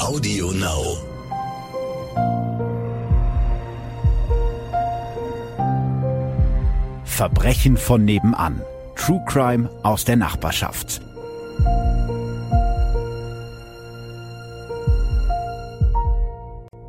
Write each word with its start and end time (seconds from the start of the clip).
Audio 0.00 0.52
Now. 0.52 0.96
Verbrechen 7.04 7.76
von 7.76 8.04
nebenan. 8.04 8.62
True 8.96 9.22
Crime 9.26 9.68
aus 9.82 10.04
der 10.04 10.16
Nachbarschaft. 10.16 11.00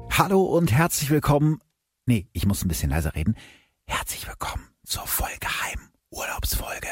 Hallo 0.10 0.44
und 0.44 0.72
herzlich 0.72 1.10
willkommen. 1.10 1.60
Nee, 2.06 2.28
ich 2.34 2.46
muss 2.46 2.64
ein 2.64 2.68
bisschen 2.68 2.90
leiser 2.90 3.16
reden. 3.16 3.36
Herzlich 3.86 4.28
willkommen 4.28 4.68
zur 4.84 5.08
vollgeheimen 5.08 5.90
Urlaubsfolge. 6.10 6.90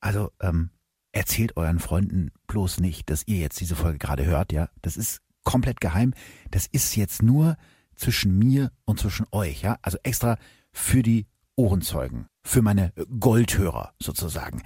Also, 0.00 0.32
ähm, 0.40 0.70
erzählt 1.12 1.56
euren 1.56 1.78
Freunden 1.78 2.30
bloß 2.46 2.80
nicht, 2.80 3.10
dass 3.10 3.26
ihr 3.26 3.38
jetzt 3.38 3.60
diese 3.60 3.76
Folge 3.76 3.98
gerade 3.98 4.24
hört, 4.24 4.52
ja. 4.52 4.68
Das 4.82 4.96
ist 4.96 5.20
komplett 5.44 5.80
geheim. 5.80 6.14
Das 6.50 6.66
ist 6.66 6.96
jetzt 6.96 7.22
nur 7.22 7.56
zwischen 7.94 8.38
mir 8.38 8.72
und 8.84 8.98
zwischen 8.98 9.26
euch, 9.30 9.62
ja. 9.62 9.78
Also 9.82 9.98
extra 10.02 10.38
für 10.72 11.02
die 11.02 11.26
Ohrenzeugen, 11.56 12.26
für 12.42 12.62
meine 12.62 12.92
Goldhörer 13.20 13.92
sozusagen. 14.00 14.62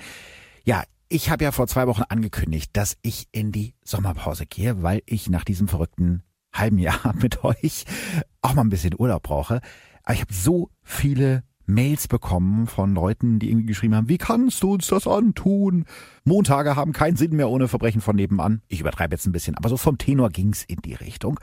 Ja, 0.64 0.84
ich 1.09 1.30
habe 1.30 1.45
ja 1.45 1.52
vor 1.52 1.66
zwei 1.66 1.87
Wochen 1.87 2.02
angekündigt, 2.09 2.70
dass 2.73 2.96
ich 3.02 3.28
in 3.32 3.52
die 3.52 3.74
Sommerpause 3.84 4.46
gehe, 4.46 4.82
weil 4.82 5.02
ich 5.06 5.28
nach 5.28 5.45
diesem 5.45 5.68
verrückten 5.68 6.23
halben 6.52 6.78
Jahr 6.78 7.15
mit 7.20 7.45
euch 7.45 7.84
auch 8.40 8.54
mal 8.54 8.62
ein 8.62 8.70
bisschen 8.70 8.95
Urlaub 8.96 9.23
brauche. 9.23 9.60
Aber 10.02 10.15
ich 10.15 10.20
habe 10.20 10.32
so 10.32 10.70
viele 10.82 11.42
Mails 11.66 12.09
bekommen 12.09 12.66
von 12.66 12.95
Leuten, 12.95 13.38
die 13.38 13.51
irgendwie 13.51 13.66
geschrieben 13.66 13.95
haben, 13.95 14.09
wie 14.09 14.19
kannst 14.19 14.62
du 14.62 14.74
uns 14.74 14.87
das 14.87 15.07
antun? 15.07 15.84
Montage 16.24 16.77
haben 16.77 16.93
keinen 16.93 17.16
Sinn 17.16 17.37
mehr 17.37 17.51
ohne 17.51 17.69
Verbrechen 17.69 18.01
von 18.01 18.16
nebenan. 18.16 18.62
Ich 18.69 18.80
übertreibe 18.80 19.15
jetzt 19.15 19.27
ein 19.27 19.33
bisschen, 19.33 19.57
aber 19.57 19.69
so 19.69 19.77
vom 19.77 19.98
Tenor 19.98 20.30
ging's 20.30 20.65
in 20.65 20.79
die 20.84 20.95
Richtung. 20.95 21.41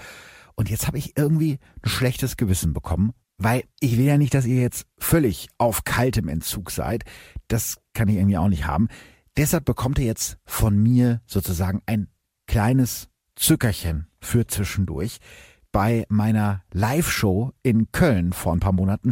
Und 0.56 0.70
jetzt 0.70 0.88
habe 0.88 0.98
ich 0.98 1.18
irgendwie 1.18 1.60
ein 1.84 1.90
schlechtes 1.90 2.38
Gewissen 2.38 2.74
bekommen, 2.74 3.14
weil 3.38 3.64
ich 3.80 3.98
will 3.98 4.06
ja 4.06 4.18
nicht, 4.18 4.34
dass 4.34 4.46
ihr 4.46 4.62
jetzt 4.62 4.86
völlig 4.98 5.50
auf 5.58 5.84
kaltem 5.84 6.28
Entzug 6.28 6.72
seid. 6.72 7.04
Das 7.48 7.78
kann 7.94 8.08
ich 8.08 8.16
irgendwie 8.16 8.38
auch 8.38 8.50
nicht 8.50 8.66
haben. 8.66 8.88
Deshalb 9.36 9.66
bekommt 9.66 10.00
ihr 10.00 10.06
jetzt 10.06 10.38
von 10.46 10.78
mir 10.78 11.22
sozusagen 11.26 11.82
ein 11.86 12.08
kleines 12.48 13.10
Zückerchen 13.36 14.08
für 14.22 14.46
zwischendurch. 14.48 15.18
Bei 15.72 16.06
meiner 16.08 16.62
Live-Show 16.72 17.52
in 17.64 17.92
Köln 17.92 18.32
vor 18.32 18.54
ein 18.54 18.60
paar 18.60 18.74
Monaten 18.74 19.12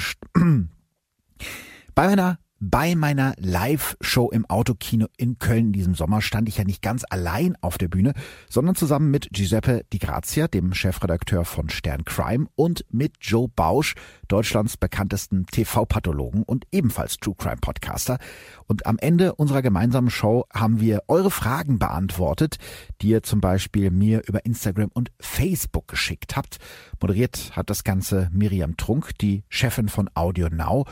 bei 1.96 2.08
meiner 2.08 2.38
bei 2.64 2.94
meiner 2.94 3.34
Live-Show 3.40 4.30
im 4.30 4.46
Autokino 4.46 5.08
in 5.18 5.40
Köln 5.40 5.74
diesem 5.74 5.96
Sommer 5.96 6.22
stand 6.22 6.48
ich 6.48 6.60
ja 6.60 6.64
nicht 6.64 6.84
ganz 6.84 7.04
allein 7.10 7.58
auf 7.60 7.80
der 7.80 7.88
Bühne, 7.88 8.14
sondern 8.52 8.76
zusammen 8.76 9.10
mit 9.10 9.30
Giuseppe 9.32 9.84
Di 9.92 9.98
Grazia, 9.98 10.48
dem 10.48 10.72
Chefredakteur 10.76 11.44
von 11.44 11.70
Stern 11.70 12.06
Crime, 12.06 12.46
und 12.54 12.86
mit 12.92 13.14
Joe 13.20 13.48
Bausch, 13.48 13.96
Deutschlands 14.28 14.78
bekanntesten 14.78 15.48
TV-Pathologen 15.48 16.44
und 16.44 16.66
ebenfalls 16.72 17.18
True 17.18 17.34
Crime 17.36 17.58
Podcaster. 17.60 18.20
Und 18.68 18.86
am 18.86 19.00
Ende 19.00 19.34
unserer 19.34 19.64
gemeinsamen 19.64 20.12
Show 20.12 20.46
haben 20.54 20.80
wir 20.80 21.02
eure 21.08 21.32
Fragen 21.32 21.80
beantwortet, 21.80 22.58
die 23.02 23.10
ihr 23.10 23.24
zum 23.24 23.42
Beispiel 23.42 23.90
mir 23.90 24.22
über 24.28 24.46
Instagram 24.46 24.92
und 24.94 25.12
Facebook 25.20 25.88
geschickt 25.88 26.36
habt. 26.36 26.60
Moderiert 27.02 27.56
hat 27.56 27.72
das 27.72 27.84
Ganze 27.84 28.30
Miriam 28.32 28.78
Trunk, 28.78 29.18
die 29.18 29.46
Chefin 29.50 29.90
von 29.90 30.12
Audio 30.14 30.48
Now. 30.50 30.86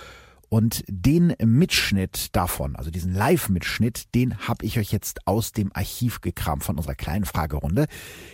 Und 0.50 0.83
den 0.88 1.36
Mitschnitt 1.44 2.36
davon, 2.36 2.75
also 2.75 2.89
diesen 2.89 3.14
Live-Mitschnitt, 3.14 4.16
den 4.16 4.38
habe 4.47 4.66
ich 4.66 4.80
euch 4.80 4.92
jetzt 4.92 5.28
aus 5.28 5.52
dem 5.52 5.72
Archiv 5.73 6.22
gekramt 6.22 6.64
von 6.64 6.78
unserer 6.78 6.95
kleinen 6.95 7.25
Fragerunde. 7.25 7.86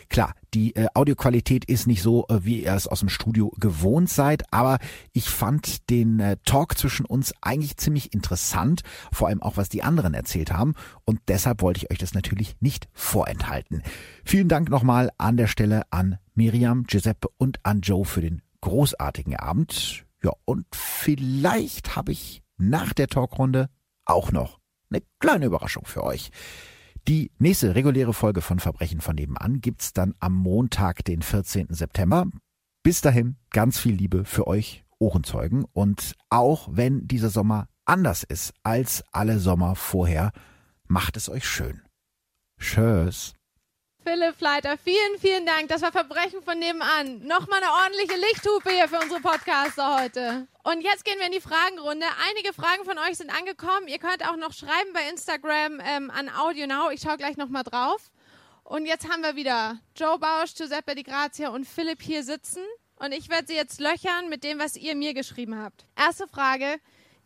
Klar, 0.08 0.34
die 0.54 0.74
äh, 0.76 0.88
Audioqualität 0.94 1.66
ist 1.66 1.88
nicht 1.88 2.02
so, 2.02 2.26
äh, 2.30 2.46
wie 2.46 2.64
ihr 2.64 2.74
es 2.74 2.88
aus 2.88 3.02
dem 3.02 3.10
Studio 3.10 3.52
gewohnt 3.60 4.10
seid, 4.10 4.44
aber 4.52 4.80
ich 5.12 5.30
fand 5.30 5.90
den 5.90 6.22
äh, 6.22 6.38
Talk 6.46 6.78
zwischen 6.78 7.06
uns 7.06 7.34
eigentlich 7.42 7.76
ziemlich 7.76 8.14
interessant, 8.14 8.82
vor 9.12 9.28
allem 9.28 9.42
auch 9.42 9.58
was 9.58 9.68
die 9.68 9.84
anderen 9.84 10.14
erzählt 10.14 10.54
haben. 10.54 10.74
Und 11.04 11.20
deshalb 11.28 11.62
wollte 11.62 11.80
ich 11.80 11.92
euch 11.92 11.98
das 11.98 12.14
natürlich 12.14 12.56
nicht 12.62 12.88
vorenthalten. 12.94 13.84
Vielen 14.24 14.48
Dank 14.48 14.70
nochmal 14.70 15.12
an 15.18 15.36
der 15.36 15.48
Stelle 15.48 15.84
an 15.92 16.18
Miriam, 16.34 16.86
Giuseppe 16.86 17.28
und 17.38 17.60
an 17.64 17.82
Joe 17.82 18.06
für 18.06 18.22
den 18.22 18.42
großartigen 18.62 19.36
Abend. 19.36 20.05
Ja, 20.26 20.32
und 20.46 20.66
vielleicht 20.74 21.96
habe 21.96 22.12
ich 22.12 22.42
nach 22.58 22.94
der 22.94 23.08
Talkrunde 23.08 23.70
auch 24.06 24.32
noch 24.32 24.60
eine 24.90 25.04
kleine 25.20 25.46
Überraschung 25.46 25.86
für 25.86 26.04
euch. 26.04 26.32
Die 27.08 27.30
nächste 27.38 27.76
reguläre 27.76 28.12
Folge 28.12 28.42
von 28.42 28.60
Verbrechen 28.60 29.02
von 29.02 29.14
nebenan 29.14 29.62
gibt's 29.62 29.94
dann 29.94 30.16
am 30.20 30.34
Montag, 30.34 31.06
den 31.06 31.22
14. 31.22 31.68
September. 31.70 32.26
Bis 32.82 33.02
dahin 33.02 33.36
ganz 33.52 33.78
viel 33.78 33.94
Liebe 33.94 34.26
für 34.26 34.48
euch 34.48 34.84
Ohrenzeugen 34.98 35.64
und 35.74 36.16
auch 36.32 36.70
wenn 36.72 37.08
dieser 37.08 37.30
Sommer 37.30 37.68
anders 37.86 38.24
ist 38.24 38.52
als 38.64 39.04
alle 39.12 39.38
Sommer 39.38 39.76
vorher, 39.76 40.32
macht 40.88 41.18
es 41.18 41.30
euch 41.30 41.46
schön. 41.48 41.84
Tschüss. 42.60 43.34
Philipp 44.08 44.36
Fleiter, 44.36 44.78
vielen, 44.78 45.20
vielen 45.20 45.48
Dank. 45.48 45.68
Das 45.68 45.82
war 45.82 45.92
Verbrechen 45.92 46.44
von 46.44 46.60
nebenan. 46.60 47.26
Nochmal 47.26 47.60
eine 47.64 47.72
ordentliche 47.72 48.20
Lichthupe 48.20 48.70
hier 48.70 48.88
für 48.88 49.00
unsere 49.00 49.20
Podcaster 49.20 50.00
heute. 50.00 50.46
Und 50.64 50.82
jetzt 50.82 51.06
gehen 51.06 51.18
wir 51.18 51.26
in 51.26 51.32
die 51.32 51.42
Fragenrunde. 51.42 52.06
Einige 52.30 52.54
Fragen 52.54 52.86
von 52.86 53.00
euch 53.00 53.18
sind 53.18 53.36
angekommen. 53.36 53.88
Ihr 53.88 53.98
könnt 53.98 54.24
auch 54.30 54.36
noch 54.36 54.54
schreiben 54.54 54.94
bei 54.94 55.10
Instagram 55.10 55.82
ähm, 55.84 56.12
an 56.12 56.30
AudioNow. 56.30 56.92
Ich 56.92 57.02
schaue 57.02 57.18
gleich 57.18 57.36
nochmal 57.36 57.64
drauf. 57.64 58.12
Und 58.64 58.86
jetzt 58.86 59.10
haben 59.10 59.24
wir 59.24 59.36
wieder 59.36 59.80
Joe 59.96 60.20
Bausch, 60.20 60.54
Giuseppe 60.54 60.94
Di 60.94 61.02
Grazia 61.02 61.50
und 61.50 61.66
Philipp 61.66 62.04
hier 62.04 62.24
sitzen. 62.24 62.62
Und 62.98 63.12
ich 63.12 63.30
werde 63.30 63.48
sie 63.48 63.56
jetzt 63.56 63.80
löchern 63.80 64.30
mit 64.30 64.44
dem, 64.44 64.60
was 64.60 64.76
ihr 64.76 64.96
mir 64.96 65.16
geschrieben 65.16 65.60
habt. 65.60 65.88
Erste 65.96 66.28
Frage 66.28 66.80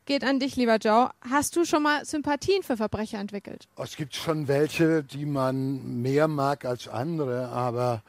geht 0.09 0.23
an 0.23 0.39
dich, 0.39 0.55
lieber 0.55 0.77
Joe. 0.77 1.11
Hast 1.29 1.55
du 1.55 1.65
schon 1.65 1.83
mal 1.83 2.03
Sympathien 2.03 2.63
für 2.63 2.75
Verbrecher 2.75 3.19
entwickelt? 3.19 3.67
Es 3.77 3.95
gibt 3.95 4.15
schon 4.15 4.47
welche, 4.47 5.03
die 5.03 5.27
man 5.27 6.01
mehr 6.01 6.27
mag 6.27 6.65
als 6.65 6.87
andere, 6.87 7.49
aber 7.49 8.01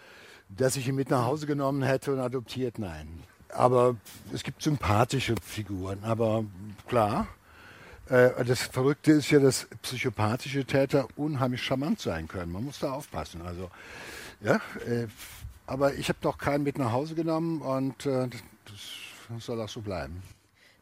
dass 0.49 0.77
ich 0.77 0.89
ihn 0.89 0.95
mit 0.95 1.11
nach 1.11 1.27
Hause 1.27 1.47
genommen 1.47 1.83
hätte 1.83 2.13
und 2.15 2.19
adoptiert, 2.19 2.79
nein. 2.79 3.23
Aber 3.51 3.97
es 4.33 4.43
gibt 4.43 4.63
sympathische 4.63 5.35
Figuren, 5.45 6.03
aber 6.03 6.45
klar. 6.89 7.29
Äh, 8.09 8.47
das 8.47 8.63
Verrückte 8.63 9.13
ist 9.13 9.31
ja, 9.31 9.39
dass 9.39 9.69
psychopathische 9.83 10.65
Täter 10.65 11.07
unheimlich 11.17 11.63
charmant 11.63 12.01
sein 12.01 12.29
können. 12.29 12.51
Man 12.51 12.65
muss 12.65 12.79
da 12.79 12.93
aufpassen. 12.93 13.43
Also, 13.43 13.71
ja, 14.41 14.55
äh, 14.87 15.07
aber 15.67 15.93
ich 15.95 16.09
habe 16.09 16.19
doch 16.23 16.39
keinen 16.39 16.65
mit 16.65 16.79
nach 16.79 16.93
Hause 16.93 17.15
genommen 17.15 17.61
und 17.61 18.07
äh, 18.07 18.27
das 18.65 19.45
soll 19.45 19.61
auch 19.61 19.69
so 19.69 19.83
bleiben. 19.83 20.23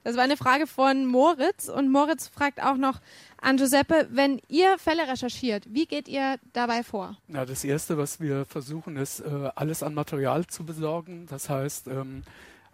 Das 0.08 0.16
war 0.16 0.24
eine 0.24 0.38
Frage 0.38 0.66
von 0.66 1.04
Moritz 1.04 1.68
und 1.68 1.92
Moritz 1.92 2.28
fragt 2.28 2.62
auch 2.62 2.78
noch 2.78 2.98
an 3.42 3.58
Giuseppe, 3.58 4.08
wenn 4.10 4.40
ihr 4.48 4.78
Fälle 4.78 5.06
recherchiert, 5.06 5.66
wie 5.68 5.84
geht 5.84 6.08
ihr 6.08 6.38
dabei 6.54 6.82
vor? 6.82 7.18
Ja, 7.28 7.44
das 7.44 7.62
Erste, 7.62 7.98
was 7.98 8.18
wir 8.18 8.46
versuchen, 8.46 8.96
ist, 8.96 9.20
äh, 9.20 9.50
alles 9.54 9.82
an 9.82 9.92
Material 9.92 10.46
zu 10.46 10.64
besorgen. 10.64 11.26
Das 11.28 11.50
heißt, 11.50 11.88
ähm, 11.88 12.22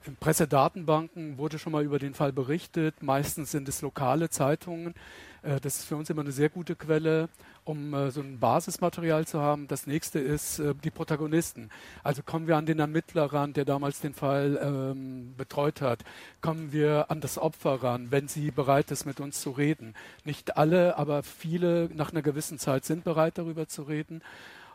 in 0.06 0.14
Pressedatenbanken 0.14 1.36
wurde 1.36 1.58
schon 1.58 1.72
mal 1.72 1.82
über 1.82 1.98
den 1.98 2.14
Fall 2.14 2.32
berichtet. 2.32 3.02
Meistens 3.02 3.50
sind 3.50 3.68
es 3.68 3.82
lokale 3.82 4.30
Zeitungen. 4.30 4.94
Äh, 5.42 5.58
das 5.58 5.78
ist 5.78 5.86
für 5.86 5.96
uns 5.96 6.08
immer 6.10 6.20
eine 6.20 6.30
sehr 6.30 6.50
gute 6.50 6.76
Quelle, 6.76 7.28
um 7.64 7.94
äh, 7.94 8.10
so 8.10 8.20
ein 8.20 8.38
Basismaterial 8.38 9.26
zu 9.26 9.40
haben. 9.40 9.68
Das 9.68 9.86
nächste 9.86 10.18
ist 10.18 10.58
äh, 10.58 10.74
die 10.84 10.90
Protagonisten. 10.90 11.70
Also 12.02 12.22
kommen 12.22 12.46
wir 12.46 12.56
an 12.56 12.66
den 12.66 12.78
Ermittler 12.78 13.32
ran, 13.32 13.52
der 13.52 13.64
damals 13.64 14.00
den 14.00 14.14
Fall 14.14 14.58
ähm, 14.62 15.34
betreut 15.36 15.80
hat. 15.80 16.04
Kommen 16.40 16.72
wir 16.72 17.10
an 17.10 17.20
das 17.20 17.38
Opfer 17.38 17.82
ran, 17.82 18.10
wenn 18.10 18.28
sie 18.28 18.50
bereit 18.50 18.90
ist, 18.90 19.06
mit 19.06 19.20
uns 19.20 19.40
zu 19.40 19.50
reden. 19.50 19.94
Nicht 20.24 20.56
alle, 20.56 20.98
aber 20.98 21.22
viele 21.22 21.90
nach 21.94 22.12
einer 22.12 22.22
gewissen 22.22 22.58
Zeit 22.58 22.84
sind 22.84 23.04
bereit, 23.04 23.38
darüber 23.38 23.66
zu 23.66 23.82
reden. 23.82 24.22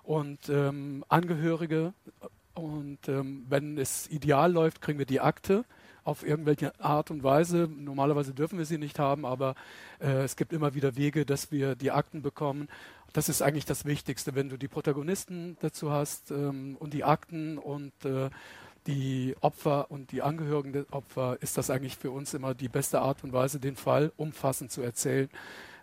Und 0.03 0.49
ähm, 0.49 1.05
Angehörige. 1.07 1.93
Und 2.55 3.07
ähm, 3.07 3.45
wenn 3.47 3.77
es 3.77 4.09
ideal 4.09 4.51
läuft, 4.51 4.81
kriegen 4.81 4.99
wir 4.99 5.05
die 5.05 5.21
Akte 5.21 5.63
auf 6.03 6.25
irgendwelche 6.25 6.77
Art 6.79 7.11
und 7.11 7.23
Weise. 7.23 7.69
Normalerweise 7.77 8.33
dürfen 8.33 8.57
wir 8.57 8.65
sie 8.65 8.77
nicht 8.77 8.99
haben, 8.99 9.25
aber 9.25 9.55
äh, 9.99 10.23
es 10.23 10.35
gibt 10.35 10.53
immer 10.53 10.73
wieder 10.73 10.95
Wege, 10.95 11.25
dass 11.25 11.51
wir 11.51 11.75
die 11.75 11.91
Akten 11.91 12.21
bekommen. 12.21 12.67
Das 13.13 13.29
ist 13.29 13.41
eigentlich 13.41 13.65
das 13.65 13.85
Wichtigste, 13.85 14.35
wenn 14.35 14.49
du 14.49 14.57
die 14.57 14.67
Protagonisten 14.67 15.57
dazu 15.61 15.91
hast 15.91 16.31
ähm, 16.31 16.77
und 16.79 16.93
die 16.93 17.03
Akten 17.03 17.57
und 17.57 17.93
äh, 18.05 18.29
die 18.87 19.35
Opfer 19.41 19.91
und 19.91 20.11
die 20.11 20.21
Angehörigen 20.21 20.73
der 20.73 20.85
Opfer, 20.91 21.37
ist 21.41 21.57
das 21.57 21.69
eigentlich 21.69 21.97
für 21.97 22.11
uns 22.11 22.33
immer 22.33 22.53
die 22.53 22.69
beste 22.69 23.01
Art 23.01 23.23
und 23.23 23.33
Weise, 23.33 23.59
den 23.59 23.75
Fall 23.75 24.11
umfassend 24.17 24.71
zu 24.71 24.81
erzählen. 24.81 25.29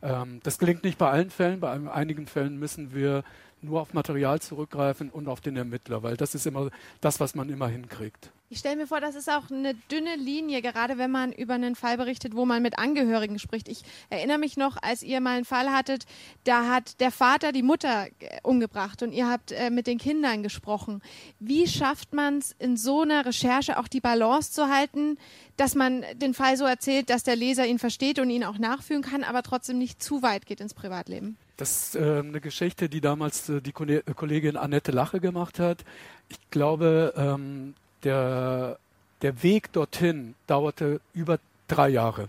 Ähm, 0.03 0.41
das 0.43 0.59
gelingt 0.59 0.85
nicht 0.85 0.99
bei 0.99 1.11
allen 1.11 1.31
Fällen. 1.31 1.61
Bei 1.61 1.71
einigen 1.71 2.27
Fällen 2.27 2.59
müssen 2.59 2.95
wir 2.95 3.25
nur 3.63 3.81
auf 3.81 3.95
Material 3.95 4.41
zurückgreifen 4.41 5.11
und 5.11 5.29
auf 5.29 5.41
den 5.41 5.57
Ermittler, 5.57 6.03
weil 6.03 6.17
das 6.17 6.35
ist 6.35 6.47
immer 6.47 6.71
das, 7.01 7.21
was 7.21 7.35
man 7.35 7.49
immer 7.49 7.69
hinkriegt. 7.69 8.31
Ich 8.49 8.59
stelle 8.59 8.77
mir 8.77 8.87
vor, 8.87 9.01
das 9.01 9.17
ist 9.17 9.29
auch 9.29 9.51
eine 9.51 9.75
dünne 9.91 10.15
Linie, 10.15 10.63
gerade 10.63 10.99
wenn 10.99 11.11
man 11.11 11.33
über 11.33 11.55
einen 11.55 11.75
Fall 11.75 11.97
berichtet, 11.97 12.37
wo 12.37 12.45
man 12.45 12.63
mit 12.63 12.79
Angehörigen 12.79 13.41
spricht. 13.41 13.67
Ich 13.67 13.83
erinnere 14.09 14.39
mich 14.39 14.57
noch, 14.57 14.77
als 14.81 15.03
ihr 15.03 15.21
mal 15.21 15.37
einen 15.37 15.45
Fall 15.45 15.73
hattet, 15.73 16.05
da 16.45 16.69
hat 16.69 17.01
der 17.01 17.11
Vater 17.11 17.51
die 17.51 17.65
Mutter 17.65 18.07
äh, 18.21 18.39
umgebracht 18.45 19.03
und 19.03 19.11
ihr 19.11 19.29
habt 19.29 19.51
äh, 19.51 19.71
mit 19.71 19.89
den 19.89 19.99
Kindern 19.99 20.45
gesprochen. 20.45 21.03
Wie 21.41 21.67
schafft 21.67 22.15
man 22.15 22.39
es 22.39 22.55
in 22.61 22.77
so 22.77 23.03
einer 23.03 23.27
Recherche 23.27 23.81
auch 23.81 23.89
die 23.89 24.01
Balance 24.01 24.53
zu 24.53 24.69
halten, 24.69 25.19
dass 25.57 25.75
man 25.75 26.05
den 26.15 26.33
Fall 26.33 26.57
so 26.57 26.67
erzählt, 26.67 27.11
dass 27.11 27.25
der 27.25 27.35
Leser 27.35 27.67
ihn 27.67 27.81
versteht 27.81 28.21
und 28.21 28.31
ihn 28.31 28.45
auch 28.45 28.59
nachfühlen 28.59 29.03
kann, 29.03 29.25
aber 29.25 29.43
trotzdem 29.43 29.79
nicht 29.79 30.01
zu 30.01 30.23
weit 30.23 30.47
geht 30.47 30.61
ins 30.61 30.73
Privatleben? 30.73 31.37
Das 31.57 31.89
ist 31.89 31.97
äh, 31.97 32.21
eine 32.21 32.41
Geschichte, 32.41 32.89
die 32.89 33.01
damals 33.01 33.49
äh, 33.49 33.61
die 33.61 33.73
Kollegin 33.73 34.57
Annette 34.57 34.93
Lache 34.93 35.19
gemacht 35.19 35.59
hat. 35.59 35.85
Ich 36.29 36.39
glaube, 36.51 37.13
ähm, 37.17 37.75
der, 38.05 38.79
der 39.23 39.43
Weg 39.43 39.73
dorthin 39.73 40.35
dauerte 40.47 41.01
über 41.15 41.39
drei 41.69 41.89
Jahre. 41.89 42.29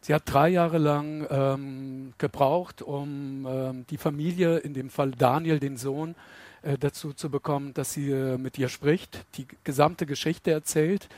Sie 0.00 0.14
hat 0.14 0.22
drei 0.26 0.50
Jahre 0.50 0.78
lang 0.78 1.26
ähm, 1.30 2.12
gebraucht, 2.18 2.80
um 2.80 3.46
ähm, 3.48 3.86
die 3.90 3.96
Familie, 3.96 4.58
in 4.58 4.72
dem 4.72 4.88
Fall 4.88 5.10
Daniel, 5.10 5.58
den 5.58 5.76
Sohn, 5.76 6.14
äh, 6.62 6.78
dazu 6.78 7.12
zu 7.12 7.28
bekommen, 7.28 7.74
dass 7.74 7.92
sie 7.92 8.10
äh, 8.10 8.38
mit 8.38 8.56
ihr 8.58 8.68
spricht, 8.68 9.24
die 9.34 9.46
gesamte 9.64 10.06
Geschichte 10.06 10.52
erzählt. 10.52 11.08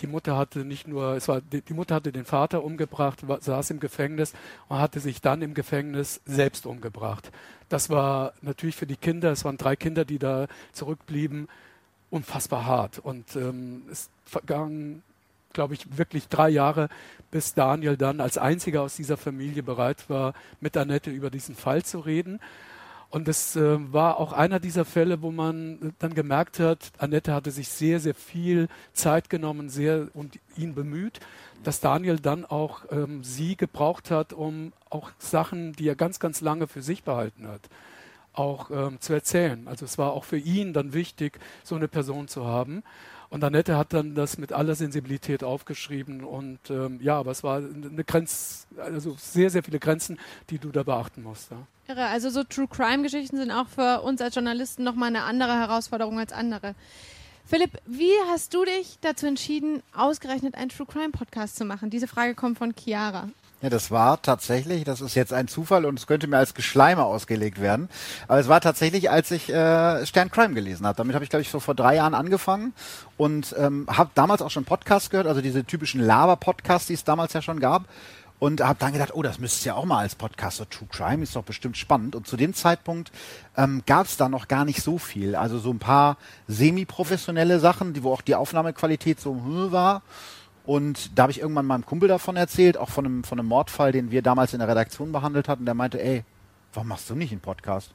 Die 0.00 0.06
Mutter 0.08 0.36
hatte 0.36 0.64
nicht 0.64 0.88
nur, 0.88 1.14
es 1.14 1.28
war, 1.28 1.40
die, 1.40 1.60
die 1.60 1.74
Mutter 1.74 1.94
hatte 1.94 2.10
den 2.10 2.24
Vater 2.24 2.64
umgebracht, 2.64 3.28
war, 3.28 3.40
saß 3.40 3.70
im 3.70 3.78
Gefängnis 3.78 4.32
und 4.68 4.78
hatte 4.78 4.98
sich 4.98 5.20
dann 5.20 5.42
im 5.42 5.54
Gefängnis 5.54 6.20
selbst 6.24 6.66
umgebracht. 6.66 7.30
Das 7.68 7.90
war 7.90 8.32
natürlich 8.42 8.74
für 8.74 8.86
die 8.86 8.96
Kinder, 8.96 9.30
es 9.30 9.44
waren 9.44 9.56
drei 9.56 9.76
Kinder, 9.76 10.04
die 10.04 10.18
da 10.18 10.48
zurückblieben, 10.72 11.48
unfassbar 12.12 12.66
hart. 12.66 12.98
Und 12.98 13.34
ähm, 13.36 13.82
es 13.90 14.10
vergangen, 14.24 15.02
glaube 15.52 15.74
ich, 15.74 15.98
wirklich 15.98 16.28
drei 16.28 16.50
Jahre, 16.50 16.88
bis 17.30 17.54
Daniel 17.54 17.96
dann 17.96 18.20
als 18.20 18.38
einziger 18.38 18.82
aus 18.82 18.96
dieser 18.96 19.16
Familie 19.16 19.62
bereit 19.62 20.08
war, 20.08 20.34
mit 20.60 20.76
Annette 20.76 21.10
über 21.10 21.30
diesen 21.30 21.54
Fall 21.54 21.82
zu 21.82 22.00
reden. 22.00 22.38
Und 23.10 23.28
es 23.28 23.56
äh, 23.56 23.92
war 23.92 24.18
auch 24.18 24.32
einer 24.32 24.60
dieser 24.60 24.84
Fälle, 24.84 25.20
wo 25.20 25.30
man 25.30 25.94
dann 25.98 26.14
gemerkt 26.14 26.60
hat, 26.60 26.92
Annette 26.98 27.34
hatte 27.34 27.50
sich 27.50 27.68
sehr, 27.68 28.00
sehr 28.00 28.14
viel 28.14 28.68
Zeit 28.94 29.28
genommen, 29.28 29.68
sehr 29.68 30.08
und 30.14 30.38
ihn 30.56 30.74
bemüht, 30.74 31.20
dass 31.62 31.80
Daniel 31.80 32.18
dann 32.18 32.44
auch 32.44 32.84
ähm, 32.90 33.22
sie 33.22 33.56
gebraucht 33.56 34.10
hat, 34.10 34.32
um 34.32 34.72
auch 34.88 35.10
Sachen, 35.18 35.72
die 35.74 35.88
er 35.88 35.94
ganz, 35.94 36.20
ganz 36.20 36.40
lange 36.40 36.66
für 36.66 36.82
sich 36.82 37.04
behalten 37.04 37.46
hat, 37.48 37.60
auch 38.34 38.70
ähm, 38.70 39.00
zu 39.00 39.12
erzählen. 39.12 39.68
Also 39.68 39.84
es 39.84 39.98
war 39.98 40.12
auch 40.12 40.24
für 40.24 40.38
ihn 40.38 40.72
dann 40.72 40.92
wichtig, 40.92 41.38
so 41.64 41.74
eine 41.74 41.88
Person 41.88 42.28
zu 42.28 42.46
haben. 42.46 42.82
Und 43.30 43.42
Annette 43.44 43.78
hat 43.78 43.94
dann 43.94 44.14
das 44.14 44.36
mit 44.36 44.52
aller 44.52 44.74
Sensibilität 44.74 45.42
aufgeschrieben 45.42 46.22
und 46.22 46.58
ähm, 46.68 47.00
ja, 47.00 47.18
aber 47.18 47.30
es 47.30 47.42
war 47.42 47.56
eine 47.56 48.04
Grenze, 48.04 48.66
also 48.76 49.16
sehr, 49.18 49.48
sehr 49.48 49.62
viele 49.62 49.78
Grenzen, 49.78 50.18
die 50.50 50.58
du 50.58 50.68
da 50.68 50.82
beachten 50.82 51.22
musst. 51.22 51.50
Ja. 51.50 51.56
Irre, 51.88 52.08
also 52.08 52.28
so 52.28 52.44
True 52.44 52.68
Crime 52.68 53.02
Geschichten 53.02 53.38
sind 53.38 53.50
auch 53.50 53.68
für 53.68 54.02
uns 54.02 54.20
als 54.20 54.34
Journalisten 54.34 54.84
nochmal 54.84 55.08
eine 55.08 55.22
andere 55.22 55.54
Herausforderung 55.54 56.18
als 56.18 56.32
andere. 56.32 56.74
Philipp, 57.46 57.80
wie 57.86 58.12
hast 58.30 58.52
du 58.54 58.64
dich 58.66 58.98
dazu 59.00 59.26
entschieden, 59.26 59.82
ausgerechnet 59.94 60.54
einen 60.54 60.68
True 60.68 60.86
Crime 60.86 61.10
Podcast 61.10 61.56
zu 61.56 61.64
machen? 61.64 61.88
Diese 61.88 62.08
Frage 62.08 62.34
kommt 62.34 62.58
von 62.58 62.74
Chiara. 62.74 63.30
Ja, 63.62 63.70
das 63.70 63.92
war 63.92 64.20
tatsächlich, 64.20 64.82
das 64.82 65.00
ist 65.00 65.14
jetzt 65.14 65.32
ein 65.32 65.46
Zufall 65.46 65.84
und 65.84 65.96
es 65.96 66.08
könnte 66.08 66.26
mir 66.26 66.36
als 66.36 66.54
Geschleime 66.54 67.04
ausgelegt 67.04 67.60
werden. 67.60 67.88
Aber 68.26 68.40
es 68.40 68.48
war 68.48 68.60
tatsächlich, 68.60 69.08
als 69.08 69.30
ich 69.30 69.48
äh, 69.50 70.04
Stern 70.04 70.32
Crime 70.32 70.54
gelesen 70.54 70.84
habe. 70.84 70.96
Damit 70.96 71.14
habe 71.14 71.24
ich, 71.24 71.30
glaube 71.30 71.42
ich, 71.42 71.48
so 71.48 71.60
vor 71.60 71.76
drei 71.76 71.94
Jahren 71.94 72.14
angefangen 72.14 72.72
und 73.16 73.54
ähm, 73.56 73.86
habe 73.88 74.10
damals 74.16 74.42
auch 74.42 74.50
schon 74.50 74.64
Podcasts 74.64 75.10
gehört, 75.10 75.28
also 75.28 75.40
diese 75.40 75.64
typischen 75.64 76.00
Lava-Podcasts, 76.00 76.88
die 76.88 76.94
es 76.94 77.04
damals 77.04 77.34
ja 77.34 77.40
schon 77.40 77.60
gab. 77.60 77.84
Und 78.40 78.60
habe 78.60 78.80
dann 78.80 78.92
gedacht, 78.92 79.14
oh, 79.14 79.22
das 79.22 79.38
müsste 79.38 79.58
es 79.58 79.64
ja 79.64 79.74
auch 79.74 79.84
mal 79.84 79.98
als 80.00 80.16
Podcast, 80.16 80.56
so 80.56 80.64
True 80.64 80.88
Crime 80.90 81.22
ist 81.22 81.36
doch 81.36 81.44
bestimmt 81.44 81.76
spannend. 81.76 82.16
Und 82.16 82.26
zu 82.26 82.36
dem 82.36 82.54
Zeitpunkt 82.54 83.12
ähm, 83.56 83.84
gab 83.86 84.06
es 84.06 84.16
da 84.16 84.28
noch 84.28 84.48
gar 84.48 84.64
nicht 84.64 84.82
so 84.82 84.98
viel. 84.98 85.36
Also 85.36 85.60
so 85.60 85.70
ein 85.70 85.78
paar 85.78 86.16
semi-professionelle 86.48 87.60
Sachen, 87.60 87.92
die, 87.92 88.02
wo 88.02 88.12
auch 88.12 88.22
die 88.22 88.34
Aufnahmequalität 88.34 89.20
so 89.20 89.36
hm, 89.36 89.70
war. 89.70 90.02
Und 90.64 91.18
da 91.18 91.22
habe 91.22 91.32
ich 91.32 91.40
irgendwann 91.40 91.66
meinem 91.66 91.84
Kumpel 91.84 92.08
davon 92.08 92.36
erzählt, 92.36 92.76
auch 92.76 92.88
von 92.88 93.04
einem, 93.04 93.24
von 93.24 93.38
einem 93.38 93.48
Mordfall, 93.48 93.92
den 93.92 94.10
wir 94.10 94.22
damals 94.22 94.52
in 94.52 94.60
der 94.60 94.68
Redaktion 94.68 95.10
behandelt 95.10 95.48
hatten. 95.48 95.64
Der 95.64 95.74
meinte, 95.74 96.02
ey, 96.02 96.24
warum 96.72 96.88
machst 96.88 97.10
du 97.10 97.14
nicht 97.14 97.32
einen 97.32 97.40
Podcast? 97.40 97.90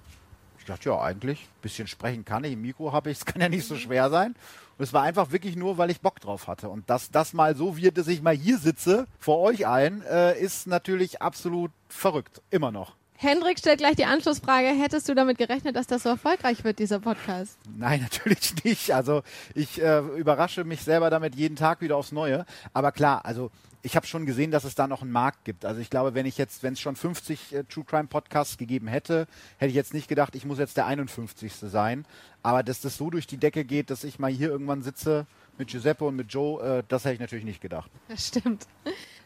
Ich 0.60 0.66
dachte, 0.66 0.90
ja, 0.90 1.00
eigentlich, 1.00 1.44
ein 1.44 1.62
bisschen 1.62 1.88
sprechen 1.88 2.25
kann 2.25 2.44
ich, 2.44 2.52
ein 2.52 2.62
Mikro 2.62 2.92
habe 2.92 3.10
ich, 3.10 3.19
es 3.19 3.25
kann 3.25 3.42
ja 3.42 3.48
nicht 3.48 3.66
so 3.66 3.75
schwer 3.75 4.10
sein. 4.10 4.36
Und 4.78 4.84
es 4.84 4.92
war 4.92 5.04
einfach 5.04 5.31
wirklich 5.31 5.56
nur, 5.56 5.78
weil 5.78 5.90
ich 5.90 6.02
Bock 6.02 6.19
drauf 6.19 6.48
hatte. 6.48 6.68
Und 6.68 6.90
dass 6.90 7.10
das 7.10 7.34
mal 7.34 7.56
so 7.56 7.78
wird, 7.78 7.98
dass 7.98 8.08
ich 8.08 8.22
mal 8.22 8.36
hier 8.36 8.58
sitze, 8.58 9.08
vor 9.18 9.40
euch 9.40 9.66
allen, 9.66 10.02
äh, 10.04 10.38
ist 10.38 10.68
natürlich 10.68 11.22
absolut 11.22 11.72
verrückt. 11.88 12.42
Immer 12.52 12.72
noch. 12.72 12.96
Hendrik 13.19 13.58
stellt 13.58 13.80
gleich 13.80 13.96
die 13.96 14.06
Anschlussfrage. 14.06 14.68
Hättest 14.68 15.10
du 15.10 15.16
damit 15.16 15.40
gerechnet, 15.40 15.75
dass 15.75 15.88
das 15.88 16.04
so 16.04 16.10
erfolgreich 16.10 16.64
wird, 16.64 16.78
dieser 16.78 17.00
Podcast? 17.00 17.58
Nein, 17.75 18.02
natürlich 18.04 18.64
nicht. 18.64 18.92
Also 18.94 19.24
ich 19.56 19.81
äh, 19.81 20.00
überrasche 20.18 20.64
mich 20.64 20.84
selber 20.84 21.10
damit 21.10 21.34
jeden 21.34 21.56
Tag 21.56 21.81
wieder 21.81 21.98
aufs 21.98 22.12
Neue. 22.12 22.46
Aber 22.74 22.92
klar, 22.92 23.25
also 23.25 23.50
ich 23.81 23.96
habe 23.96 24.06
schon 24.06 24.28
gesehen, 24.28 24.52
dass 24.52 24.66
es 24.66 24.75
da 24.75 24.86
noch 24.86 25.02
einen 25.02 25.12
Markt 25.12 25.46
gibt. 25.46 25.66
Also 25.66 25.81
ich 25.81 25.90
glaube, 25.90 26.14
wenn 26.14 26.28
ich 26.28 26.38
jetzt, 26.38 26.62
wenn 26.62 26.74
es 26.74 26.80
schon 26.80 26.96
50 26.96 27.54
äh, 27.54 27.64
True 27.64 27.86
Crime 27.86 28.08
Podcasts 28.08 28.58
gegeben 28.58 28.88
hätte, 28.88 29.28
hätte 29.58 29.69
ich 29.69 29.75
jetzt 29.75 29.96
nicht 29.96 30.08
gedacht, 30.08 30.36
ich 30.36 30.46
muss 30.46 30.60
jetzt 30.60 30.78
der 30.78 30.86
51. 30.86 31.54
sein. 31.54 32.06
Aber 32.44 32.62
dass 32.62 32.81
das 32.81 32.98
so 32.98 33.10
durch 33.10 33.25
die 33.25 33.38
Decke 33.38 33.66
geht, 33.66 33.90
dass 33.90 34.04
ich 34.04 34.19
mal 34.19 34.31
hier 34.31 34.50
irgendwann 34.50 34.84
sitze 34.84 35.25
mit 35.58 35.69
Giuseppe 35.69 36.06
und 36.06 36.16
mit 36.16 36.31
Joe, 36.31 36.62
äh, 36.62 36.84
das 36.88 37.04
hätte 37.04 37.16
ich 37.16 37.19
natürlich 37.19 37.46
nicht 37.46 37.62
gedacht. 37.62 37.90
Das 38.10 38.28
stimmt. 38.28 38.68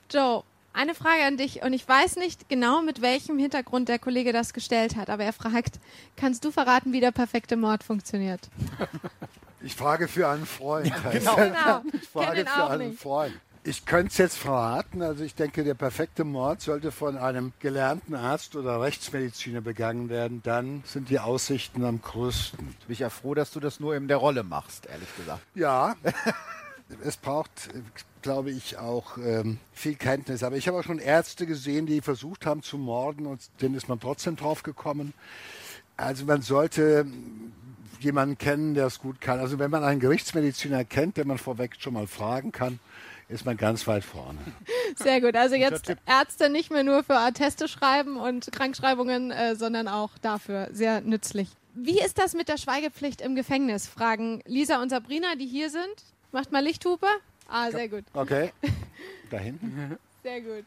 Joe, 0.09 0.43
eine 0.73 0.95
Frage 0.95 1.23
an 1.23 1.37
dich 1.37 1.63
und 1.63 1.73
ich 1.73 1.87
weiß 1.87 2.15
nicht 2.17 2.49
genau, 2.49 2.81
mit 2.81 3.01
welchem 3.01 3.37
Hintergrund 3.37 3.89
der 3.89 3.99
Kollege 3.99 4.33
das 4.33 4.53
gestellt 4.53 4.95
hat, 4.95 5.09
aber 5.09 5.23
er 5.23 5.33
fragt, 5.33 5.79
kannst 6.15 6.45
du 6.45 6.51
verraten, 6.51 6.93
wie 6.93 6.99
der 6.99 7.11
perfekte 7.11 7.57
Mord 7.57 7.83
funktioniert? 7.83 8.49
Ich 9.63 9.75
frage 9.75 10.07
für 10.07 10.27
einen 10.27 10.45
Freund. 10.45 10.87
Ja, 10.87 11.11
genau. 11.11 11.35
genau. 11.35 11.81
Ich 11.93 12.09
frage 12.09 12.45
für 12.45 12.65
einen 12.65 12.89
nicht. 12.89 12.99
Freund. 12.99 13.33
Ich 13.63 13.85
könnte 13.85 14.07
es 14.11 14.17
jetzt 14.17 14.37
verraten. 14.37 15.03
Also 15.03 15.23
ich 15.23 15.35
denke, 15.35 15.63
der 15.63 15.75
perfekte 15.75 16.23
Mord 16.23 16.61
sollte 16.61 16.91
von 16.91 17.15
einem 17.15 17.53
gelernten 17.59 18.15
Arzt 18.15 18.55
oder 18.55 18.81
Rechtsmediziner 18.81 19.61
begangen 19.61 20.09
werden. 20.09 20.41
Dann 20.43 20.83
sind 20.85 21.09
die 21.09 21.19
Aussichten 21.19 21.85
am 21.85 22.01
größten. 22.01 22.75
Ich 22.79 22.87
bin 22.87 22.97
ja 22.97 23.11
froh, 23.11 23.35
dass 23.35 23.51
du 23.51 23.59
das 23.59 23.79
nur 23.79 23.95
in 23.95 24.07
der 24.07 24.17
Rolle 24.17 24.41
machst, 24.41 24.87
ehrlich 24.87 25.15
gesagt. 25.15 25.41
Ja. 25.53 25.95
es 27.03 27.17
braucht, 27.17 27.69
glaube 28.21 28.51
ich, 28.51 28.77
auch 28.77 29.17
ähm, 29.17 29.59
viel 29.73 29.95
Kenntnis. 29.95 30.43
Aber 30.43 30.57
ich 30.57 30.67
habe 30.67 30.79
auch 30.79 30.83
schon 30.83 30.99
Ärzte 30.99 31.45
gesehen, 31.45 31.85
die 31.85 32.01
versucht 32.01 32.45
haben 32.45 32.61
zu 32.61 32.77
morden 32.77 33.25
und 33.25 33.41
denen 33.61 33.75
ist 33.75 33.89
man 33.89 33.99
trotzdem 33.99 34.35
drauf 34.35 34.63
gekommen. 34.63 35.13
Also 35.97 36.25
man 36.25 36.41
sollte 36.41 37.05
jemanden 37.99 38.37
kennen, 38.37 38.73
der 38.73 38.87
es 38.87 38.99
gut 38.99 39.21
kann. 39.21 39.39
Also 39.39 39.59
wenn 39.59 39.71
man 39.71 39.83
einen 39.83 39.99
Gerichtsmediziner 39.99 40.83
kennt, 40.85 41.17
den 41.17 41.27
man 41.27 41.37
vorweg 41.37 41.75
schon 41.79 41.93
mal 41.93 42.07
fragen 42.07 42.51
kann, 42.51 42.79
ist 43.29 43.45
man 43.45 43.57
ganz 43.57 43.87
weit 43.87 44.03
vorne. 44.03 44.39
Sehr 44.95 45.21
gut. 45.21 45.35
Also 45.35 45.55
jetzt 45.55 45.93
Ärzte 46.05 46.49
nicht 46.49 46.71
mehr 46.71 46.83
nur 46.83 47.03
für 47.03 47.15
Atteste 47.15 47.67
schreiben 47.67 48.17
und 48.17 48.51
Krankschreibungen, 48.51 49.31
äh, 49.31 49.55
sondern 49.55 49.87
auch 49.87 50.11
dafür. 50.21 50.69
Sehr 50.71 51.01
nützlich. 51.01 51.49
Wie 51.73 52.01
ist 52.01 52.17
das 52.17 52.33
mit 52.33 52.49
der 52.49 52.57
Schweigepflicht 52.57 53.21
im 53.21 53.35
Gefängnis? 53.35 53.87
Fragen 53.87 54.41
Lisa 54.45 54.81
und 54.81 54.89
Sabrina, 54.89 55.35
die 55.35 55.47
hier 55.47 55.69
sind. 55.69 56.03
Macht 56.31 56.51
mal 56.51 56.63
Lichthupe. 56.63 57.07
Ah, 57.47 57.69
sehr 57.71 57.89
gut. 57.89 58.05
Okay. 58.13 58.51
Da 59.29 59.37
hinten. 59.37 59.97
Sehr 60.23 60.41
gut. 60.41 60.65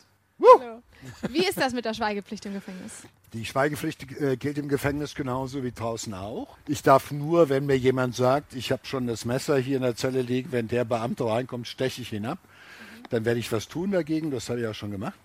Hallo. 0.59 0.83
Wie 1.29 1.47
ist 1.47 1.61
das 1.61 1.75
mit 1.75 1.85
der 1.85 1.93
Schweigepflicht 1.93 2.47
im 2.47 2.55
Gefängnis? 2.55 3.03
Die 3.35 3.45
Schweigepflicht 3.45 4.11
äh, 4.21 4.39
gilt 4.39 4.57
im 4.57 4.69
Gefängnis 4.69 5.15
genauso 5.15 5.63
wie 5.63 5.71
draußen 5.71 6.15
auch. 6.15 6.57
Ich 6.67 6.83
darf 6.83 7.11
nur, 7.11 7.51
wenn 7.51 7.67
mir 7.67 7.77
jemand 7.77 8.17
sagt, 8.17 8.55
ich 8.55 8.73
habe 8.73 8.87
schon 8.87 9.07
das 9.07 9.27
Messer 9.27 9.59
hier 9.59 9.77
in 9.77 9.83
der 9.83 9.97
Zelle 9.97 10.23
liegen, 10.23 10.51
wenn 10.51 10.67
der 10.67 10.87
Beamte 10.87 11.27
reinkommt, 11.27 11.69
steche 11.69 12.01
ich 12.01 12.13
ihn 12.15 12.25
ab. 12.25 12.39
Mhm. 12.41 13.03
Dann 13.11 13.25
werde 13.27 13.39
ich 13.39 13.53
was 13.53 13.69
tun 13.69 13.91
dagegen, 13.91 14.31
das 14.31 14.49
habe 14.49 14.61
ich 14.61 14.65
ja 14.65 14.73
schon 14.73 14.91
gemacht. 14.91 15.19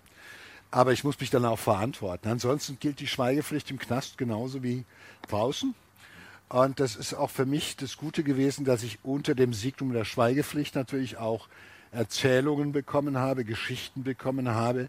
Aber 0.70 0.92
ich 0.92 1.02
muss 1.02 1.18
mich 1.18 1.30
dann 1.30 1.46
auch 1.46 1.58
verantworten. 1.58 2.28
Ansonsten 2.28 2.78
gilt 2.78 3.00
die 3.00 3.06
Schweigepflicht 3.06 3.70
im 3.70 3.78
Knast 3.78 4.18
genauso 4.18 4.62
wie 4.62 4.84
draußen. 5.28 5.74
Und 6.50 6.80
das 6.80 6.96
ist 6.96 7.14
auch 7.14 7.30
für 7.30 7.46
mich 7.46 7.76
das 7.76 7.96
Gute 7.96 8.24
gewesen, 8.24 8.64
dass 8.64 8.82
ich 8.82 8.98
unter 9.04 9.36
dem 9.36 9.54
Signum 9.54 9.92
der 9.92 10.04
Schweigepflicht 10.04 10.74
natürlich 10.74 11.16
auch 11.16 11.48
Erzählungen 11.92 12.72
bekommen 12.72 13.18
habe, 13.18 13.44
Geschichten 13.44 14.02
bekommen 14.02 14.48
habe, 14.48 14.88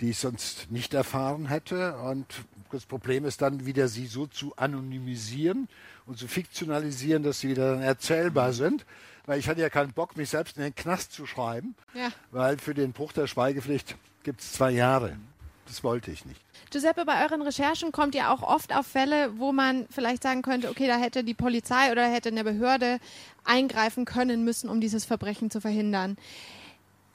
die 0.00 0.10
ich 0.10 0.18
sonst 0.18 0.70
nicht 0.70 0.94
erfahren 0.94 1.48
hätte. 1.48 1.96
Und 1.98 2.26
das 2.70 2.86
Problem 2.86 3.26
ist 3.26 3.42
dann 3.42 3.66
wieder, 3.66 3.88
sie 3.88 4.06
so 4.06 4.26
zu 4.26 4.56
anonymisieren 4.56 5.68
und 6.06 6.18
zu 6.18 6.26
fiktionalisieren, 6.28 7.22
dass 7.22 7.40
sie 7.40 7.50
wieder 7.50 7.74
dann 7.74 7.82
erzählbar 7.82 8.54
sind. 8.54 8.86
Weil 9.26 9.38
ich 9.38 9.48
hatte 9.48 9.60
ja 9.60 9.68
keinen 9.68 9.92
Bock, 9.92 10.16
mich 10.16 10.30
selbst 10.30 10.56
in 10.56 10.62
den 10.62 10.74
Knast 10.74 11.12
zu 11.12 11.26
schreiben, 11.26 11.74
ja. 11.94 12.08
weil 12.30 12.58
für 12.58 12.72
den 12.72 12.92
Bruch 12.92 13.12
der 13.12 13.26
Schweigepflicht 13.26 13.96
gibt 14.22 14.40
es 14.40 14.52
zwei 14.52 14.70
Jahre. 14.70 15.16
Das 15.66 15.84
wollte 15.84 16.10
ich 16.10 16.24
nicht. 16.24 16.40
Giuseppe, 16.70 17.04
bei 17.04 17.22
euren 17.24 17.42
Recherchen 17.42 17.92
kommt 17.92 18.14
ihr 18.14 18.30
auch 18.30 18.42
oft 18.42 18.74
auf 18.74 18.86
Fälle, 18.86 19.38
wo 19.38 19.52
man 19.52 19.86
vielleicht 19.90 20.22
sagen 20.22 20.42
könnte, 20.42 20.70
okay, 20.70 20.86
da 20.86 20.96
hätte 20.96 21.24
die 21.24 21.34
Polizei 21.34 21.92
oder 21.92 22.06
hätte 22.06 22.30
eine 22.30 22.44
Behörde 22.44 22.98
eingreifen 23.44 24.04
können 24.04 24.44
müssen, 24.44 24.68
um 24.68 24.80
dieses 24.80 25.04
Verbrechen 25.04 25.50
zu 25.50 25.60
verhindern. 25.60 26.16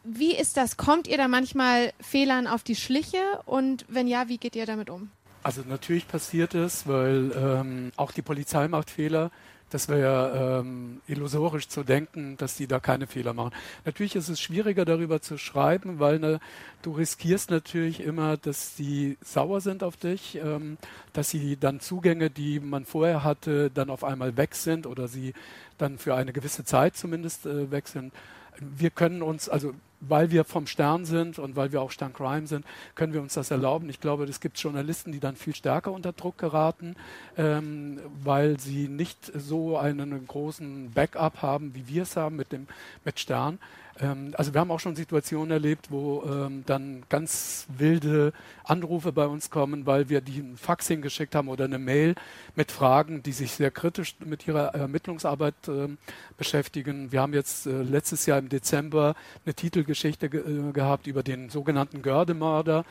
Wie 0.04 0.36
ist 0.36 0.56
das? 0.56 0.78
Kommt 0.78 1.08
ihr 1.08 1.18
da 1.18 1.28
manchmal 1.28 1.92
Fehlern 2.00 2.48
auf 2.48 2.64
die 2.64 2.76
Schliche? 2.76 3.42
Und 3.46 3.86
wenn 3.90 4.08
ja, 4.08 4.30
wie 4.30 4.38
geht 4.38 4.56
ihr 4.56 4.66
damit 4.66 4.90
um? 4.90 5.12
Also 5.44 5.64
natürlich 5.68 6.08
passiert 6.08 6.56
es, 6.56 6.88
weil 6.88 7.32
ähm, 7.36 7.92
auch 7.96 8.12
die 8.12 8.22
Polizei 8.22 8.68
macht 8.68 8.90
Fehler. 8.90 9.32
Das 9.70 9.90
wäre 9.90 10.62
ähm, 10.62 11.02
illusorisch 11.08 11.68
zu 11.68 11.84
denken, 11.84 12.38
dass 12.38 12.56
die 12.56 12.68
da 12.68 12.80
keine 12.80 13.06
Fehler 13.06 13.34
machen. 13.34 13.52
Natürlich 13.84 14.16
ist 14.16 14.30
es 14.30 14.40
schwieriger 14.40 14.86
darüber 14.86 15.22
zu 15.22 15.38
schreiben, 15.38 16.00
weil 16.00 16.20
ne, 16.20 16.40
du 16.84 16.94
riskierst 16.94 17.52
natürlich 17.52 18.00
immer, 18.00 18.38
dass 18.38 18.76
die 18.76 19.18
sauer 19.22 19.60
sind 19.60 19.84
auf 19.84 19.98
dich, 19.98 20.36
ähm, 20.42 20.78
dass 21.12 21.30
sie 21.32 21.58
dann 21.58 21.82
Zugänge, 21.82 22.30
die 22.30 22.62
man 22.62 22.86
vorher 22.86 23.26
hatte, 23.26 23.70
dann 23.70 23.90
auf 23.90 24.06
einmal 24.06 24.38
weg 24.38 24.56
sind 24.56 24.88
oder 24.88 25.10
sie 25.10 25.34
dann 25.78 25.98
für 25.98 26.16
eine 26.16 26.32
gewisse 26.32 26.64
Zeit 26.64 26.96
zumindest 26.96 27.46
äh, 27.46 27.70
weg 27.70 27.90
sind. 27.90 28.14
Wir 28.60 28.90
können 28.90 29.22
uns, 29.22 29.50
also 29.50 29.74
weil 30.00 30.32
wir 30.32 30.44
vom 30.44 30.68
Stern 30.68 31.06
sind 31.06 31.40
und 31.40 31.56
weil 31.56 31.72
wir 31.72 31.82
auch 31.82 31.92
Stern 31.92 32.14
Crime 32.14 32.48
sind, 32.48 32.66
können 32.96 33.14
wir 33.14 33.22
uns 33.22 33.34
das 33.34 33.52
erlauben. 33.52 33.90
Ich 33.90 34.00
glaube, 34.00 34.26
es 34.26 34.40
gibt 34.40 34.60
Journalisten, 34.60 35.12
die 35.12 35.20
dann 35.20 35.36
viel 35.36 35.56
stärker 35.56 35.92
unter 35.92 36.14
Druck 36.14 36.38
geraten, 36.38 36.96
ähm, 37.38 38.00
weil 38.24 38.60
sie 38.60 38.88
nicht 38.88 39.32
so 39.36 39.78
einen 39.78 40.28
großen 40.28 40.92
Backup 40.92 41.42
haben, 41.42 41.74
wie 41.76 41.88
wir 41.88 42.04
es 42.04 42.16
haben 42.16 42.36
mit 42.36 42.52
dem 42.52 42.68
mit 43.04 43.20
Stern. 43.20 43.60
Ähm, 44.00 44.34
also 44.38 44.54
wir 44.54 44.62
haben 44.62 44.72
auch 44.72 44.80
schon 44.80 44.96
Situationen 44.96 45.52
erlebt, 45.52 45.92
wo 45.92 46.24
ähm, 46.24 46.64
dann 46.66 47.04
ganz 47.10 47.68
wilde 47.78 48.34
Anrufe 48.64 49.12
bei 49.12 49.26
uns 49.26 49.50
kommen, 49.50 49.86
weil 49.86 50.10
wir 50.10 50.22
die 50.22 50.40
ein 50.40 50.58
Fax 50.58 50.88
hingeschickt 50.88 51.36
haben 51.36 51.48
oder 51.48 51.66
eine 51.66 51.80
Mail 51.80 52.16
mit 52.56 52.72
Fragen, 52.72 53.24
die 53.24 53.32
sich 53.32 53.52
sehr 53.52 53.72
kritisch 53.72 54.16
mit 54.24 54.48
ihrer 54.48 54.74
Ermittlungsarbeit 54.74 55.56
äh, 55.68 55.90
beschäftigen. 56.38 57.12
Wir 57.12 57.22
haben 57.22 57.34
jetzt 57.34 57.68
äh, 57.68 57.82
letztes 57.82 58.26
Jahr 58.26 58.40
im 58.40 58.50
Dezember 58.50 59.16
eine 59.46 59.54
Titelgeschichte 59.54 60.30
ge 60.30 60.42
äh, 60.42 60.72
gehabt 60.72 61.08
über 61.08 61.24
den 61.24 61.50
sogenannten 61.50 62.02
Gördemörder, 62.02 62.86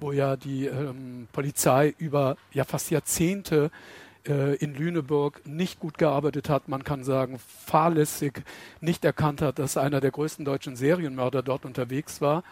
wo 0.00 0.12
ja 0.12 0.36
die 0.36 0.66
ähm, 0.66 1.28
Polizei 1.32 1.94
über 1.98 2.36
ja 2.52 2.64
fast 2.64 2.90
Jahrzehnte 2.90 3.70
äh, 4.26 4.56
in 4.56 4.74
Lüneburg 4.74 5.40
nicht 5.46 5.80
gut 5.80 5.98
gearbeitet 5.98 6.48
hat, 6.48 6.68
man 6.68 6.84
kann 6.84 7.04
sagen 7.04 7.38
fahrlässig 7.38 8.42
nicht 8.80 9.04
erkannt 9.04 9.42
hat, 9.42 9.58
dass 9.58 9.76
einer 9.76 10.00
der 10.00 10.10
größten 10.10 10.44
deutschen 10.44 10.76
Serienmörder 10.76 11.42
dort 11.42 11.64
unterwegs 11.64 12.20
war 12.20 12.44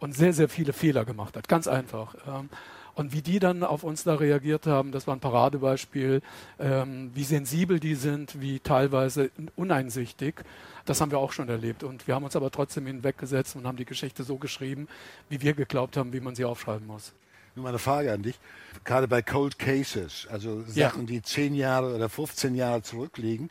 und 0.00 0.14
sehr, 0.14 0.32
sehr 0.32 0.48
viele 0.48 0.72
Fehler 0.72 1.04
gemacht 1.04 1.36
hat. 1.36 1.48
Ganz 1.48 1.66
einfach. 1.66 2.14
Ähm, 2.26 2.48
und 2.94 3.12
wie 3.12 3.22
die 3.22 3.38
dann 3.38 3.62
auf 3.62 3.84
uns 3.84 4.02
da 4.02 4.16
reagiert 4.16 4.66
haben, 4.66 4.90
das 4.90 5.06
war 5.06 5.14
ein 5.14 5.20
Paradebeispiel, 5.20 6.20
ähm, 6.58 7.12
wie 7.14 7.22
sensibel 7.22 7.78
die 7.78 7.94
sind, 7.94 8.40
wie 8.40 8.58
teilweise 8.58 9.30
uneinsichtig. 9.54 10.42
Das 10.84 11.00
haben 11.00 11.12
wir 11.12 11.18
auch 11.18 11.30
schon 11.30 11.48
erlebt. 11.48 11.84
Und 11.84 12.08
wir 12.08 12.16
haben 12.16 12.24
uns 12.24 12.34
aber 12.34 12.50
trotzdem 12.50 12.86
hinweggesetzt 12.86 13.54
und 13.54 13.68
haben 13.68 13.76
die 13.76 13.84
Geschichte 13.84 14.24
so 14.24 14.36
geschrieben, 14.36 14.88
wie 15.28 15.40
wir 15.40 15.54
geglaubt 15.54 15.96
haben, 15.96 16.12
wie 16.12 16.18
man 16.18 16.34
sie 16.34 16.44
aufschreiben 16.44 16.88
muss. 16.88 17.12
Nur 17.58 17.64
mal 17.64 17.70
eine 17.70 17.80
Frage 17.80 18.12
an 18.12 18.22
dich. 18.22 18.38
Gerade 18.84 19.08
bei 19.08 19.20
Cold 19.20 19.58
Cases, 19.58 20.28
also 20.30 20.62
Sachen, 20.68 21.00
ja. 21.00 21.06
die 21.06 21.22
10 21.22 21.56
Jahre 21.56 21.92
oder 21.92 22.08
15 22.08 22.54
Jahre 22.54 22.82
zurückliegen, 22.82 23.50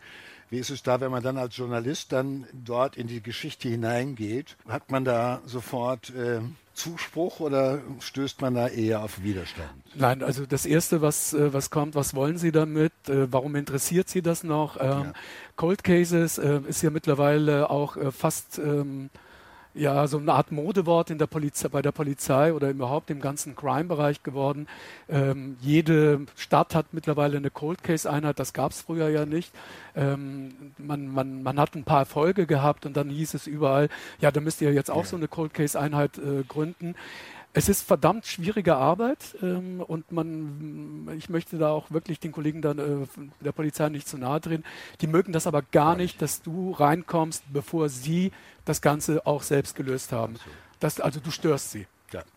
wie 0.50 0.60
ist 0.60 0.70
es 0.70 0.82
da, 0.82 1.02
wenn 1.02 1.12
man 1.12 1.22
dann 1.22 1.38
als 1.38 1.58
Journalist 1.58 2.14
dann 2.14 2.46
dort 2.54 2.96
in 2.96 3.08
die 3.08 3.22
Geschichte 3.22 3.68
hineingeht? 3.68 4.56
Hat 4.66 4.92
man 4.92 5.04
da 5.04 5.42
sofort 5.46 6.12
äh, 6.12 6.40
Zuspruch 6.74 7.42
oder 7.42 7.82
stößt 8.00 8.40
man 8.40 8.56
da 8.56 8.70
eher 8.70 9.04
auf 9.04 9.22
Widerstand? 9.24 9.74
Nein, 9.94 10.24
also 10.24 10.46
das 10.46 10.66
Erste, 10.66 11.02
was, 11.02 11.34
äh, 11.34 11.52
was 11.52 11.70
kommt, 11.70 11.96
was 11.96 12.16
wollen 12.16 12.38
Sie 12.38 12.54
damit? 12.54 12.94
Äh, 13.10 13.30
warum 13.30 13.58
interessiert 13.58 14.08
Sie 14.08 14.22
das 14.22 14.46
noch? 14.46 14.80
Ähm, 14.80 14.88
ja. 14.88 15.14
Cold 15.58 15.84
Cases 15.84 16.38
äh, 16.38 16.62
ist 16.66 16.82
ja 16.82 16.92
mittlerweile 16.92 17.70
auch 17.70 17.98
äh, 17.98 18.14
fast... 18.14 18.58
Ähm, 18.58 19.10
ja 19.78 20.08
so 20.08 20.18
eine 20.18 20.34
Art 20.34 20.52
Modewort 20.52 21.10
in 21.10 21.18
der 21.18 21.28
Polizei, 21.28 21.70
bei 21.70 21.82
der 21.82 21.92
Polizei 21.92 22.54
oder 22.54 22.70
überhaupt 22.70 23.10
im 23.10 23.22
ganzen 23.22 23.56
Crime-Bereich 23.56 24.24
geworden. 24.24 24.68
Ähm, 25.08 25.58
jede 25.62 26.26
Stadt 26.36 26.76
hat 26.76 26.88
mittlerweile 26.94 27.38
eine 27.38 27.50
Cold 27.50 27.84
Case-Einheit, 27.84 28.40
das 28.40 28.54
gab 28.54 28.72
es 28.72 28.82
früher 28.82 29.10
ja 29.10 29.26
nicht. 29.26 29.52
Ähm, 29.96 30.74
man, 30.78 31.08
man, 31.08 31.44
man 31.44 31.60
hat 31.60 31.76
ein 31.76 31.84
paar 31.84 32.00
Erfolge 32.00 32.46
gehabt 32.46 32.86
und 32.86 32.98
dann 32.98 33.10
hieß 33.10 33.34
es 33.36 33.48
überall, 33.48 33.90
ja, 34.20 34.32
da 34.32 34.42
müsst 34.42 34.62
ihr 34.62 34.74
jetzt 34.74 34.92
auch 34.92 35.06
so 35.06 35.16
eine 35.16 35.28
Cold 35.28 35.54
Case-Einheit 35.54 36.18
äh, 36.18 36.44
gründen. 36.48 36.96
Es 37.54 37.70
ist 37.70 37.82
verdammt 37.82 38.28
schwierige 38.28 38.76
Arbeit 38.76 39.36
ähm, 39.42 39.82
und 39.82 40.12
man, 40.12 41.10
ich 41.18 41.30
möchte 41.30 41.58
da 41.58 41.70
auch 41.70 41.90
wirklich 41.90 42.20
den 42.20 42.32
Kollegen 42.32 42.62
dann, 42.62 42.78
äh, 42.78 43.08
der 43.44 43.52
Polizei 43.52 43.90
nicht 43.90 44.08
zu 44.08 44.18
nahe 44.18 44.40
drehen. 44.40 44.64
Die 45.02 45.08
mögen 45.08 45.32
das 45.32 45.48
aber 45.48 45.64
gar 45.64 45.96
nicht, 45.96 46.22
dass 46.22 46.44
du 46.44 46.72
reinkommst, 46.72 47.44
bevor 47.52 47.90
sie 47.90 48.32
das 48.68 48.82
Ganze 48.82 49.26
auch 49.26 49.44
selbst 49.44 49.76
gelöst 49.76 50.12
haben. 50.12 50.36
Das, 50.80 51.00
also 51.00 51.20
du 51.20 51.32
störst 51.32 51.72
sie. 51.72 51.88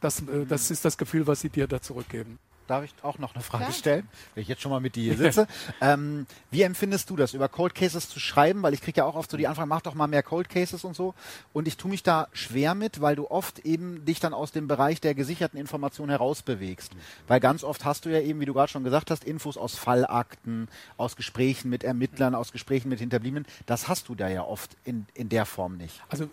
Das, 0.00 0.20
äh, 0.20 0.46
das 0.48 0.70
ist 0.70 0.84
das 0.84 0.96
Gefühl, 0.96 1.26
was 1.26 1.40
sie 1.40 1.48
dir 1.48 1.66
da 1.66 1.80
zurückgeben. 1.80 2.38
Darf 2.70 2.84
ich 2.84 2.94
auch 3.02 3.18
noch 3.18 3.34
eine 3.34 3.42
Frage 3.42 3.64
Klar. 3.64 3.76
stellen, 3.76 4.08
wenn 4.34 4.42
ich 4.42 4.48
jetzt 4.48 4.62
schon 4.62 4.70
mal 4.70 4.78
mit 4.78 4.94
dir 4.94 5.02
hier 5.02 5.16
sitze? 5.16 5.48
ähm, 5.80 6.24
wie 6.52 6.62
empfindest 6.62 7.10
du 7.10 7.16
das, 7.16 7.34
über 7.34 7.48
Cold 7.48 7.74
Cases 7.74 8.08
zu 8.08 8.20
schreiben? 8.20 8.62
Weil 8.62 8.74
ich 8.74 8.80
kriege 8.80 8.98
ja 8.98 9.06
auch 9.06 9.16
oft 9.16 9.28
so 9.28 9.36
die 9.36 9.48
Anfrage, 9.48 9.66
mach 9.66 9.80
doch 9.80 9.94
mal 9.94 10.06
mehr 10.06 10.22
Cold 10.22 10.48
Cases 10.48 10.84
und 10.84 10.94
so. 10.94 11.14
Und 11.52 11.66
ich 11.66 11.78
tue 11.78 11.90
mich 11.90 12.04
da 12.04 12.28
schwer 12.32 12.76
mit, 12.76 13.00
weil 13.00 13.16
du 13.16 13.28
oft 13.28 13.58
eben 13.58 14.04
dich 14.04 14.20
dann 14.20 14.32
aus 14.32 14.52
dem 14.52 14.68
Bereich 14.68 15.00
der 15.00 15.16
gesicherten 15.16 15.58
Information 15.58 16.10
herausbewegst. 16.10 16.94
Mhm. 16.94 17.00
Weil 17.26 17.40
ganz 17.40 17.64
oft 17.64 17.84
hast 17.84 18.04
du 18.04 18.08
ja 18.08 18.20
eben, 18.20 18.38
wie 18.38 18.46
du 18.46 18.54
gerade 18.54 18.70
schon 18.70 18.84
gesagt 18.84 19.10
hast, 19.10 19.24
Infos 19.24 19.56
aus 19.56 19.74
Fallakten, 19.74 20.68
aus 20.96 21.16
Gesprächen 21.16 21.70
mit 21.70 21.82
Ermittlern, 21.82 22.36
aus 22.36 22.52
Gesprächen 22.52 22.88
mit 22.88 23.00
Hinterbliebenen. 23.00 23.48
Das 23.66 23.88
hast 23.88 24.08
du 24.08 24.14
da 24.14 24.28
ja 24.28 24.44
oft 24.44 24.76
in, 24.84 25.06
in 25.14 25.28
der 25.28 25.44
Form 25.44 25.76
nicht. 25.76 26.04
Also 26.08 26.30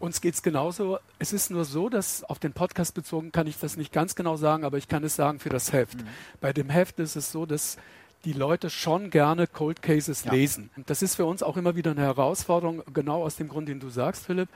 uns 0.00 0.20
geht 0.20 0.34
es 0.34 0.42
genauso. 0.42 0.98
Es 1.18 1.32
ist 1.32 1.50
nur 1.50 1.64
so, 1.64 1.88
dass 1.88 2.24
auf 2.24 2.38
den 2.38 2.52
Podcast 2.52 2.94
bezogen 2.94 3.30
kann 3.30 3.46
ich 3.46 3.58
das 3.58 3.76
nicht 3.76 3.92
ganz 3.92 4.14
genau 4.14 4.36
sagen, 4.36 4.64
aber 4.64 4.78
ich 4.78 4.88
kann 4.88 5.04
es 5.04 5.14
sagen 5.14 5.38
für 5.38 5.50
das 5.50 5.72
Heft. 5.72 5.98
Mhm. 5.98 6.08
Bei 6.40 6.52
dem 6.52 6.70
Heft 6.70 6.98
ist 6.98 7.16
es 7.16 7.30
so, 7.30 7.46
dass 7.46 7.76
die 8.24 8.32
Leute 8.32 8.70
schon 8.70 9.10
gerne 9.10 9.46
Cold 9.46 9.82
Cases 9.82 10.24
ja. 10.24 10.32
lesen. 10.32 10.70
Und 10.76 10.90
das 10.90 11.02
ist 11.02 11.14
für 11.14 11.26
uns 11.26 11.42
auch 11.42 11.56
immer 11.56 11.76
wieder 11.76 11.92
eine 11.92 12.02
Herausforderung, 12.02 12.82
genau 12.92 13.22
aus 13.22 13.36
dem 13.36 13.48
Grund, 13.48 13.68
den 13.68 13.80
du 13.80 13.88
sagst, 13.88 14.26
Philipp. 14.26 14.48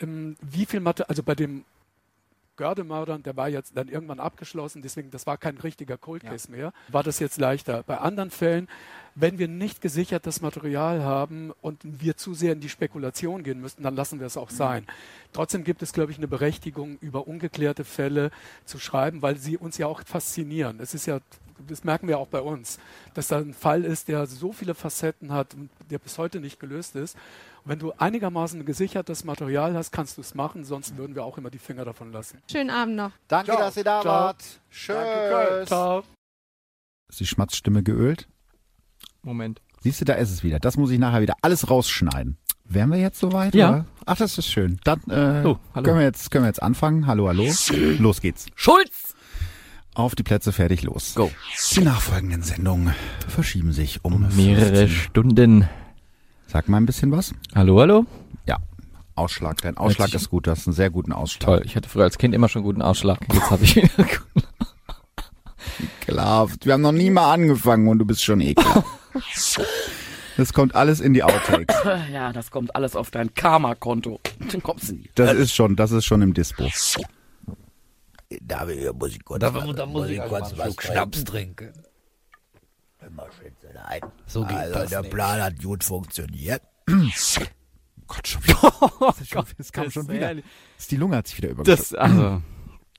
Ähm, 0.00 0.36
wie 0.40 0.66
viel 0.66 0.80
Mathe, 0.80 1.08
also 1.08 1.22
bei 1.22 1.34
dem 1.34 1.64
Gördemördern, 2.58 3.22
der 3.22 3.36
war 3.36 3.48
jetzt 3.48 3.76
dann 3.76 3.88
irgendwann 3.88 4.20
abgeschlossen, 4.20 4.82
deswegen, 4.82 5.10
das 5.10 5.26
war 5.26 5.38
kein 5.38 5.56
richtiger 5.56 5.96
Cold 5.96 6.24
Case 6.24 6.48
ja. 6.50 6.56
mehr, 6.56 6.72
war 6.88 7.02
das 7.02 7.18
jetzt 7.20 7.38
leichter. 7.38 7.82
Bei 7.84 7.98
anderen 7.98 8.30
Fällen, 8.30 8.68
wenn 9.14 9.38
wir 9.38 9.48
nicht 9.48 9.80
gesichertes 9.80 10.42
Material 10.42 11.02
haben 11.02 11.52
und 11.62 11.80
wir 11.82 12.16
zu 12.16 12.34
sehr 12.34 12.52
in 12.52 12.60
die 12.60 12.68
Spekulation 12.68 13.42
gehen 13.42 13.60
müssten, 13.60 13.82
dann 13.82 13.96
lassen 13.96 14.20
wir 14.20 14.26
es 14.26 14.36
auch 14.36 14.50
mhm. 14.50 14.56
sein. 14.56 14.86
Trotzdem 15.32 15.64
gibt 15.64 15.82
es, 15.82 15.94
glaube 15.94 16.12
ich, 16.12 16.18
eine 16.18 16.28
Berechtigung, 16.28 16.98
über 17.00 17.26
ungeklärte 17.26 17.84
Fälle 17.84 18.30
zu 18.66 18.78
schreiben, 18.78 19.22
weil 19.22 19.38
sie 19.38 19.56
uns 19.56 19.78
ja 19.78 19.86
auch 19.86 20.02
faszinieren. 20.04 20.80
Es 20.80 20.92
ist 20.92 21.06
ja 21.06 21.20
das 21.66 21.84
merken 21.84 22.08
wir 22.08 22.18
auch 22.18 22.28
bei 22.28 22.40
uns, 22.40 22.78
dass 23.14 23.28
da 23.28 23.38
ein 23.38 23.54
Fall 23.54 23.84
ist, 23.84 24.08
der 24.08 24.26
so 24.26 24.52
viele 24.52 24.74
Facetten 24.74 25.32
hat 25.32 25.54
und 25.54 25.70
der 25.90 25.98
bis 25.98 26.18
heute 26.18 26.40
nicht 26.40 26.60
gelöst 26.60 26.94
ist. 26.94 27.16
Wenn 27.68 27.78
du 27.78 27.92
einigermaßen 27.98 28.64
gesichertes 28.64 29.24
Material 29.24 29.74
hast, 29.74 29.92
kannst 29.92 30.16
du 30.16 30.22
es 30.22 30.34
machen, 30.34 30.64
sonst 30.64 30.96
würden 30.96 31.14
wir 31.14 31.22
auch 31.22 31.36
immer 31.36 31.50
die 31.50 31.58
Finger 31.58 31.84
davon 31.84 32.12
lassen. 32.12 32.38
Schönen 32.50 32.70
Abend 32.70 32.96
noch. 32.96 33.10
Danke, 33.28 33.50
Ciao. 33.50 33.60
dass 33.60 33.76
ihr 33.76 33.84
da 33.84 34.00
Ciao. 34.00 34.14
wart. 34.14 34.42
Schön. 34.70 35.66
Ciao. 35.66 36.02
Ist 37.10 37.20
die 37.20 37.26
Schmatzstimme 37.26 37.82
geölt? 37.82 38.26
Moment. 39.20 39.60
Siehst 39.82 40.00
du, 40.00 40.06
da 40.06 40.14
ist 40.14 40.30
es 40.30 40.42
wieder. 40.42 40.60
Das 40.60 40.78
muss 40.78 40.90
ich 40.90 40.98
nachher 40.98 41.20
wieder 41.20 41.34
alles 41.42 41.68
rausschneiden. 41.68 42.38
Wären 42.64 42.90
wir 42.90 42.98
jetzt 42.98 43.20
soweit? 43.20 43.54
Ja. 43.54 43.68
Oder? 43.68 43.86
Ach, 44.06 44.16
das 44.16 44.38
ist 44.38 44.46
schön. 44.46 44.80
Dann 44.84 45.02
äh, 45.10 45.46
oh, 45.46 45.58
können 45.74 45.98
wir 45.98 46.04
jetzt 46.04 46.30
können 46.30 46.44
wir 46.44 46.48
jetzt 46.48 46.62
anfangen. 46.62 47.06
Hallo, 47.06 47.28
hallo. 47.28 47.52
Los 47.98 48.22
geht's. 48.22 48.46
Schulz. 48.54 49.14
Auf 49.92 50.14
die 50.14 50.22
Plätze, 50.22 50.52
fertig, 50.52 50.84
los. 50.84 51.14
Go. 51.14 51.30
Die 51.72 51.80
nachfolgenden 51.80 52.42
Sendungen 52.42 52.94
verschieben 53.28 53.72
sich 53.72 54.06
um, 54.06 54.14
um 54.14 54.36
mehrere 54.36 54.86
15. 54.86 54.88
Stunden. 54.88 55.68
Sag 56.48 56.66
mal 56.68 56.78
ein 56.78 56.86
bisschen 56.86 57.12
was. 57.12 57.34
Hallo, 57.54 57.78
hallo. 57.78 58.06
Ja, 58.46 58.56
Ausschlag. 59.14 59.60
Dein 59.60 59.76
Ausschlag 59.76 60.14
ist 60.14 60.30
gut. 60.30 60.46
Du 60.46 60.50
hast 60.50 60.66
einen 60.66 60.74
sehr 60.74 60.88
guten 60.88 61.12
Ausschlag. 61.12 61.46
Toll. 61.46 61.62
Ich 61.66 61.76
hatte 61.76 61.90
früher 61.90 62.04
als 62.04 62.16
Kind 62.16 62.34
immer 62.34 62.48
schon 62.48 62.62
guten 62.62 62.80
Ausschlag. 62.80 63.18
Jetzt 63.30 63.50
habe 63.50 63.64
ich 63.64 63.76
wieder 63.76 63.88
guten. 63.96 64.46
Ekelhaft. 66.02 66.64
Wir 66.64 66.72
haben 66.72 66.80
noch 66.80 66.92
nie 66.92 67.10
mal 67.10 67.32
angefangen 67.34 67.86
und 67.86 67.98
du 67.98 68.06
bist 68.06 68.24
schon 68.24 68.40
ekelhaft. 68.40 68.86
Das 70.38 70.52
kommt 70.52 70.76
alles 70.76 71.00
in 71.00 71.14
die 71.14 71.24
Outtakes. 71.24 71.74
Ja, 72.12 72.32
das 72.32 72.52
kommt 72.52 72.76
alles 72.76 72.94
auf 72.94 73.10
dein 73.10 73.34
Karma-Konto. 73.34 74.20
Dann 74.52 74.62
kommst 74.62 74.88
du 74.88 74.94
nie. 74.94 75.10
Das 75.16 75.34
ist 75.34 75.52
schon, 75.52 75.74
das 75.74 75.90
ist 75.90 76.04
schon 76.04 76.22
im 76.22 76.32
Dispo. 76.32 76.68
Da 78.42 78.64
muss 78.96 79.10
ich 79.10 79.24
kurz, 79.24 79.40
da, 79.40 79.50
da 79.50 79.86
muss 79.86 80.08
ich 80.08 80.20
kurz 80.20 80.56
was 80.56 80.76
Schnaps 80.78 81.24
trinken. 81.24 81.72
Immer 83.18 83.32
schön 83.32 83.52
Nein. 83.74 84.00
So 84.26 84.44
geht 84.44 84.56
also 84.56 84.74
das 84.74 84.90
der 84.90 85.00
nicht. 85.02 85.10
Plan 85.12 85.42
hat 85.42 85.62
gut 85.62 85.84
funktioniert. 85.84 86.62
Gott, 88.06 88.26
schon 88.28 88.42
wieder. 88.44 88.58
Oh, 89.00 89.12
das, 89.18 89.28
schon, 89.28 89.44
das 89.58 89.72
kam 89.72 89.90
schon 89.90 90.08
wieder. 90.08 90.34
Das, 90.34 90.86
die 90.88 90.96
Lunge 90.96 91.16
hat 91.16 91.26
sich 91.26 91.36
wieder 91.36 91.50
übergeschüttet. 91.50 91.98
also, 91.98 92.42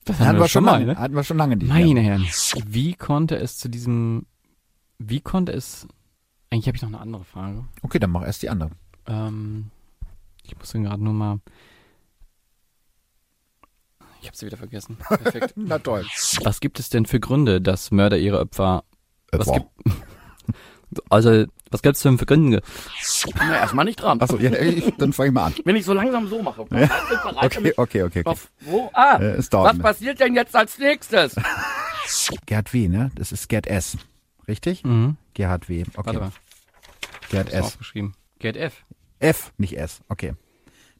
Das 0.04 0.18
hatten 0.20 0.38
wir 0.38 0.48
schon 0.48 0.64
mal, 0.64 0.82
lange, 0.84 0.98
hatten 0.98 1.14
wir 1.14 1.24
schon 1.24 1.36
lange 1.38 1.56
nicht. 1.56 1.68
Meine 1.68 1.94
mehr. 1.94 2.02
Herren, 2.02 2.26
wie 2.66 2.94
konnte 2.94 3.36
es 3.36 3.58
zu 3.58 3.68
diesem, 3.68 4.26
wie 4.98 5.20
konnte 5.20 5.52
es, 5.52 5.86
eigentlich 6.50 6.66
habe 6.68 6.76
ich 6.76 6.82
noch 6.82 6.88
eine 6.90 7.00
andere 7.00 7.24
Frage. 7.24 7.64
Okay, 7.82 7.98
dann 7.98 8.10
mach 8.10 8.22
erst 8.22 8.42
die 8.42 8.50
andere. 8.50 8.70
Ähm, 9.06 9.70
ich 10.44 10.56
muss 10.56 10.70
den 10.72 10.84
gerade 10.84 11.02
nur 11.02 11.12
mal, 11.12 11.40
ich 14.20 14.26
habe 14.26 14.36
sie 14.36 14.46
wieder 14.46 14.56
vergessen. 14.58 14.96
Perfekt. 15.08 15.54
Na 15.56 15.78
toll. 15.78 16.04
Was 16.44 16.60
gibt 16.60 16.78
es 16.78 16.88
denn 16.90 17.06
für 17.06 17.20
Gründe, 17.20 17.60
dass 17.60 17.90
Mörder 17.90 18.18
ihre 18.18 18.40
Opfer, 18.40 18.84
was 19.32 19.48
Äh, 19.48 19.52
gibt, 19.60 19.70
also, 21.08 21.44
was 21.70 21.82
gibt 21.82 21.96
es 21.96 22.02
denn 22.02 22.18
für 22.18 22.26
Gründe? 22.26 22.62
Na, 23.36 23.56
erstmal 23.58 23.84
nicht 23.84 24.00
dran. 24.02 24.20
Achso, 24.20 24.36
ja, 24.38 24.52
ich, 24.52 24.92
dann 24.98 25.12
fange 25.12 25.28
ich 25.28 25.34
mal 25.34 25.44
an. 25.46 25.54
Wenn 25.64 25.76
ich 25.76 25.84
so 25.84 25.92
langsam 25.92 26.26
so 26.28 26.42
mache. 26.42 26.62
Okay, 26.62 26.88
okay, 27.42 27.72
okay. 27.76 28.02
okay. 28.02 28.22
Auf, 28.24 28.48
wo? 28.60 28.90
Ah, 28.92 29.18
Äh, 29.20 29.38
was 29.38 29.78
passiert 29.78 30.20
denn 30.20 30.34
jetzt 30.34 30.54
als 30.56 30.78
nächstes? 30.78 31.36
Gerd 32.46 32.72
W., 32.72 32.88
ne? 32.88 33.10
Das 33.14 33.30
ist 33.32 33.48
Gerd 33.48 33.66
S. 33.68 33.96
Richtig? 34.48 34.84
Mhm. 34.84 35.16
Gerhard 35.34 35.68
W. 35.68 35.82
Okay. 35.94 36.06
Warte 36.06 36.18
mal, 36.20 36.32
Gerd 37.30 37.48
ist 37.48 37.54
S. 37.54 37.64
aufgeschrieben. 37.64 38.14
Gerd 38.40 38.56
F. 38.56 38.84
F, 39.20 39.52
nicht 39.58 39.76
S. 39.78 40.00
Okay. 40.08 40.34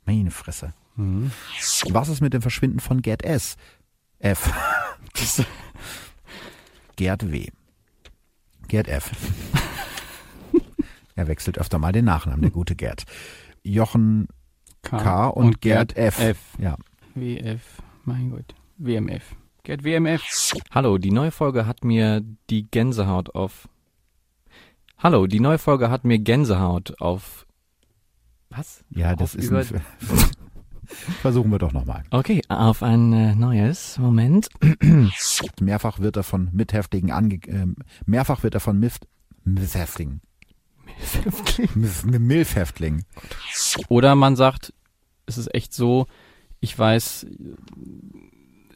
Meine 0.04 0.30
Fresse. 0.30 0.72
Mhm. 0.96 1.32
Was 1.90 2.08
ist 2.08 2.20
mit 2.20 2.32
dem 2.32 2.42
Verschwinden 2.42 2.78
von 2.80 3.02
Gerd 3.02 3.24
S? 3.24 3.56
F. 4.20 4.50
Gerd 6.96 7.30
W. 7.32 7.48
Gerd 8.68 8.86
F. 8.88 9.10
er 11.20 11.28
wechselt 11.28 11.58
öfter 11.58 11.78
mal 11.78 11.92
den 11.92 12.06
Nachnamen, 12.06 12.42
der 12.42 12.50
gute 12.50 12.74
Gerd. 12.74 13.04
Jochen 13.62 14.26
K. 14.82 15.28
und, 15.28 15.60
Gerd, 15.60 15.96
F. 15.96 16.18
F. 16.18 16.38
Ja. 16.58 16.76
WF, 17.14 17.82
mein 18.04 18.30
Gott. 18.30 18.54
WMF. 18.78 19.36
Gerd 19.62 19.84
WMF. 19.84 20.22
Hallo, 20.70 20.96
die 20.98 21.10
neue 21.10 21.30
Folge 21.30 21.66
hat 21.66 21.84
mir 21.84 22.22
die 22.48 22.70
Gänsehaut 22.70 23.34
auf. 23.34 23.68
Hallo, 24.98 25.26
die 25.26 25.40
neue 25.40 25.58
Folge 25.58 25.90
hat 25.90 26.04
mir 26.04 26.18
Gänsehaut 26.18 27.00
auf. 27.00 27.46
Was? 28.48 28.82
Ja, 28.90 29.14
das 29.14 29.34
Auf 29.36 29.42
ist 29.42 29.48
über- 29.50 29.58
ein, 29.60 29.82
Versuchen 31.20 31.50
wir 31.52 31.58
doch 31.58 31.72
nochmal. 31.72 32.02
Okay, 32.10 32.42
auf 32.48 32.82
ein 32.82 33.12
äh, 33.12 33.34
neues 33.36 33.98
Moment. 33.98 34.48
Mehrfach 35.60 36.00
wird 36.00 36.16
er 36.16 36.22
von 36.24 36.48
Mithäftlingen 36.52 37.12
ange 37.12 37.38
ähm, 37.46 37.76
mehrfach 38.06 38.42
wird 38.42 38.54
er 38.54 38.60
von 38.60 38.78
Mith 38.78 38.98
Mithäftlingen 41.00 41.74
Mith- 41.84 42.18
Milfhäftlingen. 42.18 43.04
Oder 43.88 44.14
man 44.14 44.36
sagt, 44.36 44.72
es 45.26 45.38
ist 45.38 45.54
echt 45.54 45.72
so, 45.74 46.06
ich 46.60 46.78
weiß, 46.78 47.26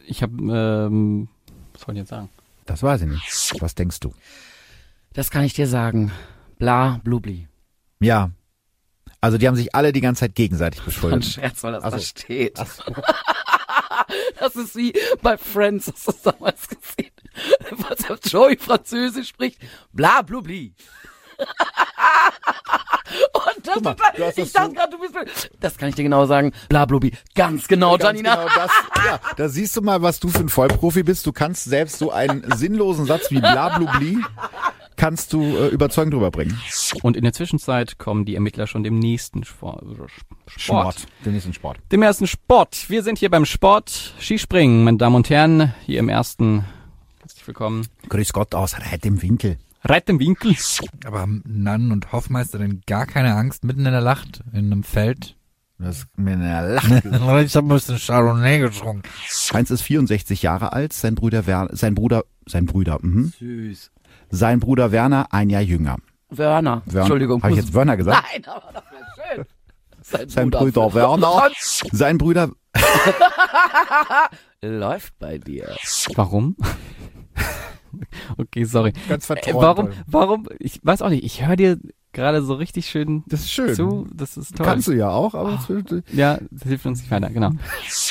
ich 0.07 0.23
habe, 0.23 0.35
ähm, 0.43 1.29
was 1.73 1.83
soll 1.83 1.95
ich 1.95 2.01
jetzt 2.01 2.11
sagen? 2.11 2.29
Das 2.67 2.83
weiß 2.83 3.03
ich 3.03 3.09
nicht. 3.09 3.55
Was 3.61 3.75
denkst 3.75 4.01
du? 4.01 4.15
Das 5.13 5.31
kann 5.31 5.45
ich 5.45 5.53
dir 5.55 5.67
sagen. 5.69 6.11
Bla, 6.59 7.01
blubli. 7.05 7.47
Ja. 8.01 8.31
Also 9.21 9.39
die 9.39 9.47
haben 9.49 9.57
sich 9.57 9.75
alle 9.75 9.93
die 9.93 10.01
ganze 10.01 10.21
Zeit 10.21 10.35
gegenseitig 10.35 10.81
Ein 10.81 10.85
beschuldigt. 10.87 11.33
Scherz, 11.35 11.63
weil 11.63 11.73
das 11.73 11.85
Ach 11.85 11.91
so. 11.91 11.97
da 11.97 12.03
steht. 12.03 12.59
Das 14.39 14.55
ist 14.57 14.77
wie 14.77 14.93
bei 15.23 15.37
Friends, 15.39 15.87
hast 15.91 16.07
du 16.09 16.13
das 16.13 16.23
damals 16.23 16.69
gesehen? 16.69 17.13
Was 17.89 18.11
auf 18.11 18.19
Joey 18.25 18.57
Französisch 18.59 19.29
spricht. 19.29 19.59
Bla, 19.93 20.21
blubli. 20.23 20.75
Und 23.33 23.67
das, 23.67 23.81
mal, 23.83 23.95
du 24.17 24.25
hast 24.25 24.39
ich 24.39 24.45
das 24.45 24.53
dachte 24.53 24.75
gerade, 24.75 24.97
du 24.97 24.99
bist. 24.99 25.51
Das 25.61 25.77
kann 25.77 25.89
ich 25.89 25.95
dir 25.95 26.03
genau 26.03 26.27
sagen. 26.27 26.53
Bla, 26.69 26.85
blubli. 26.85 27.13
Ganz 27.35 27.69
genau, 27.69 27.97
Ganz 27.97 28.19
Janina. 28.19 28.37
genau 28.37 28.49
das. 28.55 28.71
Ja, 29.05 29.21
da 29.37 29.49
siehst 29.49 29.77
du 29.77 29.83
mal, 29.83 30.03
was 30.03 30.19
du 30.21 30.29
für 30.29 30.41
ein 30.41 30.49
Vollprofi 30.49 31.03
bist. 31.03 31.27
Du 31.27 31.33
kannst 31.33 31.65
selbst 31.65 31.99
so 31.99 32.11
einen 32.11 32.45
sinnlosen 32.57 33.05
Satz 33.07 33.31
wie 33.31 33.41
blablubli 33.41 34.19
kannst 34.97 35.33
du 35.33 35.43
äh, 35.43 35.69
überzeugend 35.69 36.15
drüber 36.15 36.31
bringen. 36.31 36.59
Und 37.03 37.17
in 37.17 37.25
der 37.25 37.33
Zwischenzeit 37.33 37.99
kommen 37.99 38.25
die 38.25 38.35
Ermittler 38.35 38.67
schon 38.67 38.85
dem 38.85 38.99
nächsten 38.99 39.45
Sport. 39.45 39.85
Sport. 40.47 41.07
Den 41.25 41.33
nächsten 41.33 41.53
Sport. 41.53 41.79
Dem 41.93 42.03
ersten 42.03 42.27
Sport. 42.27 42.89
Wir 42.89 43.03
sind 43.03 43.19
hier 43.19 43.31
beim 43.31 43.45
Sport 43.45 44.15
Skispringen, 44.21 44.85
meine 44.85 44.99
Damen 44.99 45.17
und 45.17 45.31
Herren, 45.31 45.75
hier 45.85 45.99
im 45.99 46.09
ersten. 46.09 46.65
Herzlich 47.21 47.47
willkommen. 47.47 47.87
Grüß 48.09 48.33
Gott 48.33 48.55
aus 48.55 48.77
Reit 48.79 49.05
im 49.07 49.21
Winkel. 49.23 49.59
Reit 49.85 50.09
im 50.09 50.19
Winkel. 50.19 50.57
Aber 51.05 51.21
haben 51.21 51.43
Nann 51.47 51.93
und 51.93 52.13
Hoffmeister 52.13 52.59
denn 52.59 52.81
gar 52.87 53.07
keine 53.07 53.35
Angst 53.35 53.65
mitten 53.65 53.85
in 53.85 53.93
der 53.93 54.01
Nacht 54.01 54.43
in 54.53 54.73
einem 54.73 54.83
Feld? 54.83 55.37
Das 55.79 55.99
ist 55.99 56.19
mir 56.19 56.33
eine 56.33 56.75
Lache. 56.75 57.03
ich 57.45 57.57
habe 57.57 57.67
ein 57.67 57.69
bisschen 57.69 57.99
Chardonnay 57.99 58.61
getrunken. 58.61 59.03
Heinz 59.53 59.71
ist 59.71 59.83
64 59.83 60.43
Jahre 60.43 60.73
alt, 60.73 60.93
sein 60.93 61.15
Bruder 61.15 61.47
Werner, 61.47 61.77
sein 61.77 61.95
Bruder, 61.95 62.25
sein 62.47 62.67
Bruder, 62.67 62.99
mhm. 63.03 63.33
Süß. 63.39 63.91
sein 64.31 64.61
Bruder 64.61 64.93
Werner 64.93 65.27
ein 65.33 65.51
Jahr 65.51 65.63
jünger. 65.63 65.97
Werner. 66.31 66.83
Werner. 66.87 67.01
Entschuldigung. 67.01 67.43
Habe 67.43 67.53
ich 67.53 67.59
jetzt 67.59 67.75
Werner 67.75 67.97
gesagt? 67.97 68.25
Nein, 68.33 68.45
aber 68.47 68.73
das 68.73 68.85
wäre 68.91 69.35
schön. 69.37 69.45
Sein, 70.01 70.29
Sein 70.29 70.51
Bruder 70.51 70.95
Werner. 70.95 71.51
Sein 71.93 72.19
Bruder, 72.19 72.51
Läuft 74.63 75.19
bei 75.19 75.39
dir. 75.39 75.77
Warum? 76.15 76.57
okay, 78.37 78.65
sorry. 78.65 78.93
ganz 79.09 79.29
Äh, 79.31 79.37
warum, 79.53 79.91
warum, 80.07 80.47
ich 80.59 80.81
weiß 80.83 81.03
auch 81.03 81.11
nicht, 81.11 81.25
ich 81.25 81.47
höre 81.47 81.57
dir 81.57 81.79
gerade 82.13 82.43
so 82.45 82.55
richtig 82.55 82.87
schön 82.89 83.25
Das 83.27 83.41
ist 83.41 83.51
schön. 83.51 83.75
zu, 83.75 84.07
das 84.15 84.37
ist 84.37 84.57
toll. 84.57 84.65
Kannst 84.67 84.87
du 84.89 84.93
ja 84.93 85.11
auch, 85.11 85.35
aber 85.35 85.59
Ah. 85.59 86.01
Ja, 86.13 86.39
das 86.51 86.63
hilft 86.63 86.87
uns 86.87 87.01
nicht 87.01 87.11
weiter, 87.11 87.31
genau. 87.31 87.51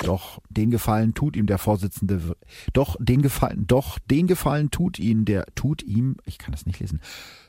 Doch, 0.04 0.39
den 0.50 0.72
Gefallen 0.72 1.13
tut 1.13 1.36
ihm 1.38 1.46
der 1.46 1.58
Vorsitzende. 1.58 2.36
Doch, 2.74 2.98
den 3.00 3.22
Gefallen, 3.22 3.65
doch, 3.65 4.00
den 4.00 4.28
Gefallen 4.28 4.72
tut 4.72 5.00
ihm 5.00 5.26
der, 5.26 5.46
tut 5.56 5.84
ihm, 5.84 6.17
ich 6.26 6.38
kann 6.38 6.52
das 6.52 6.65
nicht 6.65 6.80
lesen. 6.80 7.00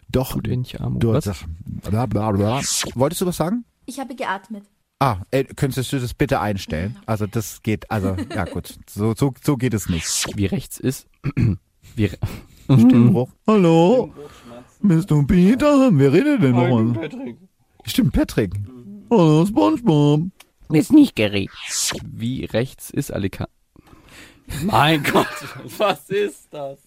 Doch, 0.09 0.33
Tut 0.35 0.47
in 0.47 0.65
Chamo. 0.65 0.99
du, 1.01 1.13
Was? 1.13 1.25
das, 1.25 1.45
bla, 1.91 2.07
bla, 2.07 2.31
bla. 2.31 2.61
Wolltest 2.95 3.21
du 3.21 3.27
was 3.27 3.37
sagen? 3.37 3.65
Ich 3.87 3.99
habe 3.99 4.15
geatmet. 4.15 4.65
Ah, 5.01 5.19
äh, 5.33 5.43
könntest 5.45 5.93
du 5.93 5.99
das 5.99 6.15
bitte 6.15 6.41
einstellen? 6.41 6.97
Also 7.05 7.27
das 7.27 7.63
geht, 7.63 7.91
also 7.91 8.17
ja 8.33 8.45
gut, 8.45 8.79
so 8.89 9.13
so 9.17 9.35
so 9.43 9.57
geht 9.57 9.75
es 9.75 9.89
nicht. 9.89 10.07
Wie 10.37 10.47
rechts 10.47 10.79
ist. 10.79 11.09
Wie, 11.97 12.07
re- 12.07 12.19
Stimmbruch. 12.65 13.29
Hallo, 13.47 14.13
Mr. 14.81 15.25
Peter, 15.27 15.91
wer 15.93 16.13
redet 16.13 16.43
denn 16.43 16.53
nochmal? 16.53 16.93
Patrick. 17.09 17.37
Stimmt, 17.85 18.13
Patrick. 18.13 18.53
Hallo, 19.11 19.47
SpongeBob. 19.47 20.23
Ist 20.73 20.93
nicht 20.93 21.15
gerät. 21.15 21.51
wie 22.11 22.45
rechts 22.47 22.91
ist 22.91 23.13
Alika. 23.13 23.49
Mein 24.65 25.03
Gott, 25.03 25.27
was 25.79 26.09
ist 26.11 26.49
das? 26.51 26.79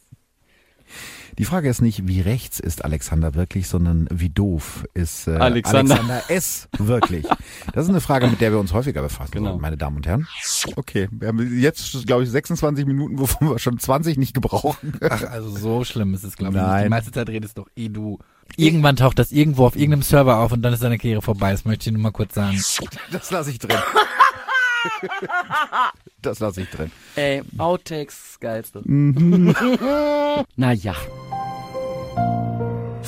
Die 1.38 1.46
Frage 1.46 1.70
ist 1.70 1.82
nicht, 1.82 2.08
wie 2.08 2.20
rechts 2.22 2.60
ist 2.60 2.84
Alexander 2.84 3.36
wirklich, 3.36 3.68
sondern 3.68 4.08
wie 4.12 4.30
doof 4.30 4.86
ist 4.96 5.28
äh, 5.28 5.32
Alexander. 5.36 5.96
Alexander 5.96 6.24
S. 6.30 6.68
wirklich. 6.80 7.26
Das 7.74 7.84
ist 7.84 7.90
eine 7.90 8.02
Frage, 8.02 8.28
mit 8.28 8.42
der 8.42 8.52
wir 8.52 8.60
uns 8.60 8.74
häufiger 8.74 9.04
befassen, 9.04 9.32
Genau. 9.34 9.58
meine 9.60 9.78
Damen 9.78 9.98
und 9.98 10.08
Herren. 10.08 10.28
Okay, 10.76 11.08
wir 11.12 11.28
haben 11.28 11.60
jetzt, 11.60 12.08
glaube 12.08 12.24
ich, 12.24 12.30
26 12.32 12.86
Minuten, 12.88 13.20
wovon 13.20 13.50
wir 13.52 13.60
schon 13.60 13.78
20 13.78 14.18
nicht 14.18 14.34
gebrauchen. 14.34 14.94
Ach, 15.08 15.24
also 15.26 15.50
so 15.50 15.84
schlimm 15.84 16.14
ist 16.16 16.24
es, 16.24 16.36
glaube 16.38 16.56
ich. 16.58 16.62
nicht. 16.62 16.68
Nein. 16.72 16.84
Die 16.86 16.90
meiste 16.90 17.12
Zeit 17.12 17.30
redest 17.30 17.58
doch 17.58 17.68
eh 17.76 17.90
du. 17.90 18.18
Irgendwann 18.56 18.96
taucht 18.96 19.20
das 19.20 19.32
irgendwo 19.32 19.66
auf 19.68 19.76
irgendeinem 19.76 20.02
Server 20.04 20.38
auf 20.40 20.52
und 20.54 20.62
dann 20.64 20.74
ist 20.74 20.82
deine 20.82 20.98
Karriere 20.98 21.22
vorbei. 21.22 21.52
Das 21.52 21.66
möchte 21.66 21.90
ich 21.90 21.94
nur 21.94 22.02
mal 22.02 22.12
kurz 22.12 22.34
sagen. 22.34 22.60
Das 23.12 23.30
lasse 23.30 23.52
ich 23.52 23.60
drin. 23.60 23.78
Das 26.22 26.40
lasse 26.40 26.62
ich 26.62 26.70
drin. 26.70 26.90
Ey, 27.16 27.44
Outtakes, 27.58 28.38
geilste. 28.40 28.82
Mhm. 28.86 29.54
naja. 30.56 30.96